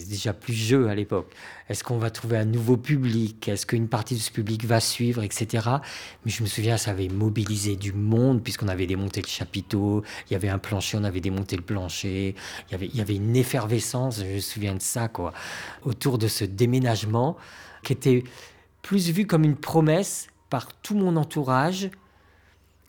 déjà 0.10 0.34
plus 0.34 0.54
jeu 0.54 0.90
à 0.90 0.96
l'époque? 0.96 1.32
Est-ce 1.70 1.84
qu'on 1.84 1.98
va 1.98 2.10
trouver 2.10 2.38
un 2.38 2.46
nouveau 2.46 2.78
public? 2.78 3.48
Est-ce 3.48 3.66
qu'une 3.66 3.88
partie 3.88 4.16
de 4.16 4.20
ce 4.20 4.32
public 4.32 4.66
va 4.66 4.80
suivre, 4.80 5.24
etc. 5.24 5.68
Mais 6.26 6.32
je 6.32 6.44
me 6.44 6.48
souviens, 6.48 6.78
ça 6.78 6.92
avait 6.92 7.10
mobilisé 7.10 7.76
du 7.76 7.94
monde 7.94 8.44
puisqu'on 8.44 8.68
avait 8.68 8.88
démonté 8.88 9.22
le 9.22 9.28
chapiteau, 9.28 10.04
il 10.30 10.34
y 10.34 10.36
avait 10.36 10.50
un 10.50 10.60
plancher, 10.60 10.98
on 10.98 11.04
avait 11.04 11.22
démonté 11.22 11.56
le 11.56 11.62
plancher, 11.62 12.36
il 12.72 12.96
y 12.96 13.02
avait, 13.02 13.16
une 13.16 13.36
effervescence, 13.36 14.20
je 14.20 14.26
me 14.26 14.40
souviens 14.40 14.76
de 14.76 14.82
ça, 14.82 15.08
quoi, 15.08 15.34
autour 15.84 16.18
de 16.18 16.28
ce 16.28 16.46
déménagement 16.46 17.38
qui 17.84 17.94
était 17.94 18.24
plus 18.82 19.10
vu 19.10 19.26
comme 19.26 19.44
une 19.44 19.56
promesse 19.56 20.28
par 20.50 20.74
tout 20.74 20.96
mon 20.96 21.16
entourage 21.16 21.90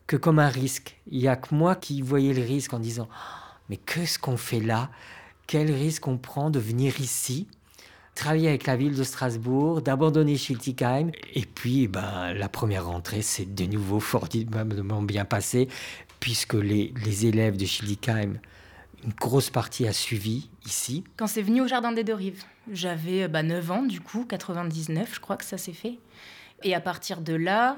que 0.07 0.15
comme 0.17 0.39
un 0.39 0.49
risque. 0.49 0.97
Il 1.09 1.19
n'y 1.19 1.27
a 1.27 1.35
que 1.35 1.53
moi 1.55 1.75
qui 1.75 2.01
voyais 2.01 2.33
le 2.33 2.43
risque 2.43 2.73
en 2.73 2.79
disant, 2.79 3.07
mais 3.69 3.77
qu'est-ce 3.77 4.19
qu'on 4.19 4.37
fait 4.37 4.59
là? 4.59 4.89
Quel 5.47 5.71
risque 5.71 6.07
on 6.07 6.17
prend 6.17 6.49
de 6.49 6.59
venir 6.59 6.99
ici, 6.99 7.47
travailler 8.15 8.49
avec 8.49 8.65
la 8.65 8.75
ville 8.75 8.95
de 8.95 9.03
Strasbourg, 9.03 9.81
d'abandonner 9.81 10.37
Schiltigheim. 10.37 11.11
Et 11.33 11.45
puis, 11.45 11.87
ben, 11.87 12.33
la 12.33 12.49
première 12.49 12.85
rentrée 12.85 13.21
s'est 13.21 13.45
de 13.45 13.65
nouveau 13.65 13.99
formidablement 13.99 15.01
bien 15.01 15.25
passée, 15.25 15.67
puisque 16.19 16.53
les, 16.53 16.93
les 17.03 17.25
élèves 17.25 17.57
de 17.57 17.65
Schiltigheim, 17.65 18.39
une 19.03 19.13
grosse 19.19 19.49
partie 19.49 19.87
a 19.87 19.93
suivi 19.93 20.49
ici. 20.65 21.03
Quand 21.17 21.27
c'est 21.27 21.41
venu 21.41 21.61
au 21.61 21.67
Jardin 21.67 21.91
des 21.91 22.03
Deux 22.03 22.13
Rives, 22.13 22.43
j'avais 22.71 23.27
bah, 23.27 23.43
9 23.43 23.71
ans, 23.71 23.83
du 23.83 23.99
coup, 23.99 24.25
99, 24.25 25.15
je 25.15 25.19
crois 25.19 25.35
que 25.35 25.45
ça 25.45 25.57
s'est 25.57 25.73
fait. 25.73 25.99
Et 26.63 26.73
à 26.73 26.79
partir 26.79 27.19
de 27.19 27.33
là, 27.33 27.77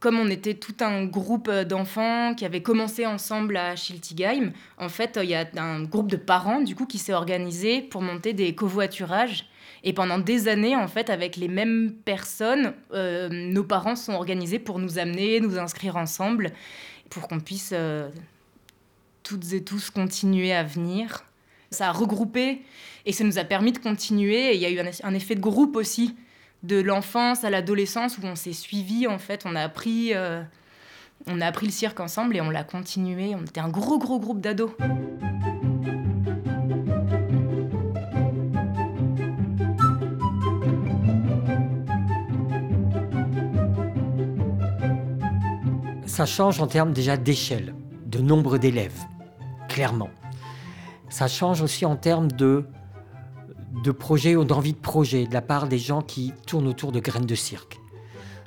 comme 0.00 0.18
on 0.18 0.28
était 0.28 0.54
tout 0.54 0.74
un 0.80 1.04
groupe 1.04 1.50
d'enfants 1.50 2.34
qui 2.34 2.44
avaient 2.44 2.62
commencé 2.62 3.06
ensemble 3.06 3.56
à 3.56 3.76
Schiltigheim, 3.76 4.52
en 4.78 4.88
fait, 4.88 5.18
il 5.22 5.30
y 5.30 5.34
a 5.34 5.46
un 5.56 5.82
groupe 5.84 6.10
de 6.10 6.16
parents 6.16 6.60
du 6.60 6.74
coup 6.74 6.86
qui 6.86 6.98
s'est 6.98 7.14
organisé 7.14 7.80
pour 7.80 8.02
monter 8.02 8.32
des 8.32 8.54
covoiturages. 8.54 9.48
Et 9.84 9.92
pendant 9.92 10.18
des 10.18 10.48
années, 10.48 10.74
en 10.74 10.88
fait, 10.88 11.10
avec 11.10 11.36
les 11.36 11.48
mêmes 11.48 11.92
personnes, 12.04 12.74
euh, 12.92 13.28
nos 13.30 13.62
parents 13.62 13.94
sont 13.94 14.14
organisés 14.14 14.58
pour 14.58 14.80
nous 14.80 14.98
amener, 14.98 15.38
nous 15.38 15.58
inscrire 15.58 15.96
ensemble, 15.96 16.52
pour 17.08 17.28
qu'on 17.28 17.38
puisse 17.38 17.70
euh, 17.72 18.08
toutes 19.22 19.52
et 19.52 19.62
tous 19.62 19.90
continuer 19.90 20.52
à 20.52 20.64
venir. 20.64 21.24
Ça 21.70 21.88
a 21.88 21.92
regroupé 21.92 22.62
et 23.04 23.12
ça 23.12 23.24
nous 23.24 23.38
a 23.38 23.44
permis 23.44 23.72
de 23.72 23.78
continuer. 23.78 24.50
Et 24.50 24.54
il 24.56 24.60
y 24.60 24.66
a 24.66 24.70
eu 24.70 24.80
un, 24.80 25.14
effet 25.14 25.34
de 25.34 25.40
groupe 25.40 25.76
aussi, 25.76 26.16
de 26.66 26.80
l'enfance 26.80 27.44
à 27.44 27.50
l'adolescence, 27.50 28.18
où 28.18 28.22
on 28.24 28.36
s'est 28.36 28.52
suivi, 28.52 29.06
en 29.06 29.18
fait, 29.18 29.44
on 29.46 29.54
a 29.54 29.62
appris... 29.62 30.14
Euh, 30.14 30.42
on 31.26 31.40
a 31.40 31.46
appris 31.46 31.66
le 31.66 31.72
cirque 31.72 31.98
ensemble 31.98 32.36
et 32.36 32.40
on 32.40 32.50
l'a 32.50 32.62
continué. 32.62 33.34
On 33.34 33.42
était 33.42 33.60
un 33.60 33.68
gros, 33.68 33.98
gros 33.98 34.20
groupe 34.20 34.40
d'ados. 34.40 34.70
Ça 46.06 46.26
change 46.26 46.60
en 46.60 46.66
termes 46.66 46.92
déjà 46.92 47.16
d'échelle, 47.16 47.74
de 48.06 48.20
nombre 48.20 48.58
d'élèves, 48.58 49.02
clairement. 49.68 50.10
Ça 51.08 51.28
change 51.28 51.60
aussi 51.60 51.84
en 51.84 51.96
termes 51.96 52.30
de, 52.30 52.64
de 53.82 53.90
projets 53.90 54.36
ou 54.36 54.44
d'envie 54.44 54.72
de 54.72 54.78
projet 54.78 55.26
de 55.26 55.34
la 55.34 55.42
part 55.42 55.68
des 55.68 55.78
gens 55.78 56.02
qui 56.02 56.32
tournent 56.46 56.68
autour 56.68 56.92
de 56.92 57.00
graines 57.00 57.26
de 57.26 57.34
cirque. 57.34 57.78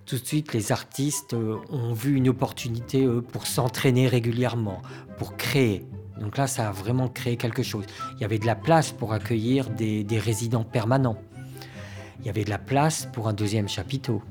Tout 0.05 0.17
de 0.17 0.25
suite, 0.25 0.53
les 0.53 0.71
artistes 0.71 1.33
euh, 1.33 1.57
ont 1.69 1.93
vu 1.93 2.15
une 2.15 2.29
opportunité 2.29 3.07
pour 3.31 3.45
s'entraîner 3.45 4.07
régulièrement, 4.07 4.81
pour 5.17 5.37
créer. 5.37 5.85
Donc 6.19 6.37
là, 6.37 6.47
ça 6.47 6.69
a 6.69 6.71
vraiment 6.71 7.07
créé 7.07 7.37
quelque 7.37 7.63
chose. 7.63 7.85
Il 8.15 8.21
y 8.21 8.25
avait 8.25 8.39
de 8.39 8.45
la 8.45 8.55
place 8.55 8.91
pour 8.91 9.13
accueillir 9.13 9.69
des, 9.69 10.05
résidents 10.19 10.63
permanents. 10.63 11.17
Il 12.19 12.25
y 12.25 12.29
avait 12.29 12.43
de 12.43 12.49
la 12.49 12.57
place 12.57 13.07
pour 13.13 13.27
un 13.27 13.33
deuxième 13.33 13.69
chapiteau. 13.69 14.21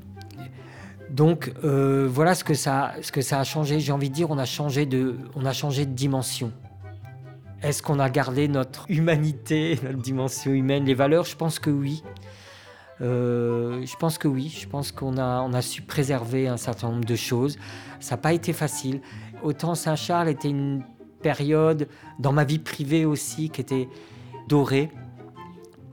Donc 1.09 1.51
euh, 1.63 2.07
voilà 2.11 2.35
ce 2.35 2.43
que, 2.43 2.53
ça, 2.53 2.93
ce 3.01 3.11
que 3.11 3.21
ça 3.21 3.39
a 3.39 3.43
changé. 3.43 3.79
J'ai 3.79 3.91
envie 3.91 4.09
de 4.09 4.13
dire, 4.13 4.29
on 4.29 4.37
a 4.37 4.45
changé 4.45 4.85
de, 4.85 5.17
on 5.35 5.45
a 5.45 5.53
changé 5.53 5.85
de 5.85 5.93
dimension. 5.93 6.51
Est-ce 7.61 7.83
qu'on 7.83 7.99
a 7.99 8.09
gardé 8.09 8.47
notre 8.47 8.85
humanité, 8.89 9.77
notre 9.83 9.97
dimension 9.97 10.51
humaine, 10.51 10.85
les 10.85 10.93
valeurs? 10.93 11.25
Je 11.25 11.35
pense 11.35 11.59
que 11.59 11.69
oui. 11.69 12.03
Euh, 13.01 13.85
je 13.85 13.95
pense 13.97 14.17
que 14.17 14.29
oui. 14.29 14.47
Je 14.61 14.67
pense 14.67 14.93
qu'on 14.93 15.17
a, 15.17 15.41
on 15.41 15.51
a 15.53 15.61
su 15.61 15.81
préserver 15.81 16.47
un 16.47 16.55
certain 16.55 16.89
nombre 16.89 17.03
de 17.03 17.15
choses. 17.17 17.57
Ça 17.99 18.15
n'a 18.15 18.21
pas 18.21 18.31
été 18.31 18.53
facile. 18.53 19.01
Autant 19.43 19.75
Saint-Charles 19.75 20.29
était 20.29 20.49
une 20.49 20.85
période 21.21 21.89
dans 22.17 22.31
ma 22.31 22.45
vie 22.45 22.59
privée 22.59 23.03
aussi 23.03 23.49
qui 23.49 23.59
était 23.59 23.89
dorée. 24.47 24.89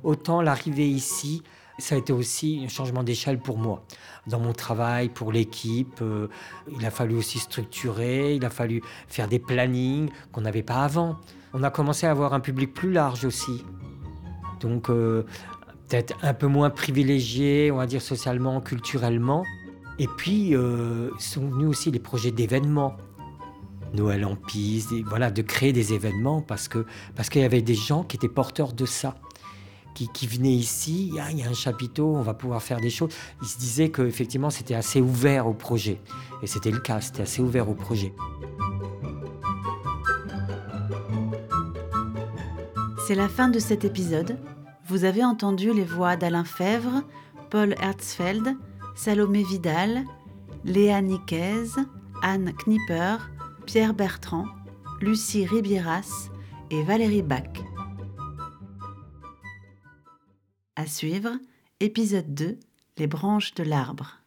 Autant 0.04 0.42
l'arrivée 0.42 0.88
ici, 0.88 1.42
ça 1.78 1.96
a 1.96 1.98
été 1.98 2.12
aussi 2.12 2.62
un 2.64 2.68
changement 2.68 3.02
d'échelle 3.02 3.40
pour 3.40 3.58
moi. 3.58 3.84
Dans 4.28 4.38
mon 4.38 4.52
travail, 4.52 5.08
pour 5.08 5.32
l'équipe, 5.32 6.00
euh, 6.00 6.28
il 6.78 6.86
a 6.86 6.92
fallu 6.92 7.16
aussi 7.16 7.40
structurer, 7.40 8.36
il 8.36 8.44
a 8.44 8.50
fallu 8.50 8.82
faire 9.08 9.26
des 9.26 9.40
plannings 9.40 10.10
qu'on 10.30 10.42
n'avait 10.42 10.62
pas 10.62 10.84
avant. 10.84 11.16
On 11.54 11.62
a 11.62 11.70
commencé 11.70 12.06
à 12.06 12.10
avoir 12.10 12.34
un 12.34 12.40
public 12.40 12.74
plus 12.74 12.92
large 12.92 13.24
aussi. 13.24 13.64
Donc 14.60 14.90
euh, 14.90 15.22
peut-être 15.88 16.14
un 16.22 16.34
peu 16.34 16.46
moins 16.46 16.70
privilégié, 16.70 17.70
on 17.70 17.76
va 17.76 17.86
dire 17.86 18.02
socialement, 18.02 18.60
culturellement. 18.60 19.44
Et 19.98 20.08
puis 20.08 20.54
euh, 20.54 21.10
sont 21.18 21.48
venus 21.48 21.68
aussi 21.68 21.90
les 21.90 21.98
projets 21.98 22.30
d'événements. 22.30 22.96
Noël 23.94 24.24
en 24.24 24.36
piste, 24.36 24.92
voilà, 25.06 25.30
de 25.30 25.42
créer 25.42 25.72
des 25.72 25.94
événements 25.94 26.42
parce 26.42 26.68
que 26.68 26.84
parce 27.14 27.30
qu'il 27.30 27.40
y 27.40 27.44
avait 27.44 27.62
des 27.62 27.74
gens 27.74 28.02
qui 28.02 28.16
étaient 28.16 28.28
porteurs 28.28 28.72
de 28.72 28.84
ça 28.84 29.14
qui, 30.04 30.26
venaient 30.26 30.52
ici, 30.52 31.08
il 31.08 31.38
y, 31.38 31.42
a 31.42 31.48
un 31.48 31.54
chapiteau, 31.54 32.14
on 32.14 32.22
va 32.22 32.34
pouvoir 32.34 32.62
faire 32.62 32.80
des 32.80 32.90
choses. 32.90 33.10
Ils 33.40 33.48
se 33.48 33.58
disaient 33.58 33.90
qu'effectivement 33.90 34.50
c'était 34.50 34.74
assez 34.74 35.00
ouvert 35.00 35.46
au 35.46 35.54
projet. 35.54 36.00
Et 36.42 36.46
c'était 36.46 36.70
le 36.70 36.80
cas, 36.80 37.00
c'était 37.00 37.22
assez 37.22 37.40
ouvert 37.40 37.68
au 37.70 37.74
projet. 37.74 38.12
C'est 43.06 43.14
la 43.14 43.28
fin 43.28 43.46
de 43.46 43.60
cet 43.60 43.84
épisode. 43.84 44.36
Vous 44.88 45.04
avez 45.04 45.24
entendu 45.24 45.72
les 45.72 45.84
voix 45.84 46.16
d'Alain 46.16 46.42
Fèvre, 46.42 47.04
Paul 47.50 47.76
Herzfeld, 47.78 48.56
Salomé 48.96 49.44
Vidal, 49.44 50.02
Léa 50.64 51.00
Niquez, 51.02 51.66
Anne 52.20 52.52
Knipper, 52.52 53.18
Pierre 53.64 53.94
Bertrand, 53.94 54.46
Lucie 55.00 55.46
Ribieras 55.46 56.30
et 56.72 56.82
Valérie 56.82 57.22
Bach. 57.22 57.44
À 60.74 60.88
suivre, 60.88 61.30
épisode 61.78 62.34
2, 62.34 62.58
Les 62.98 63.06
branches 63.06 63.54
de 63.54 63.62
l'arbre. 63.62 64.18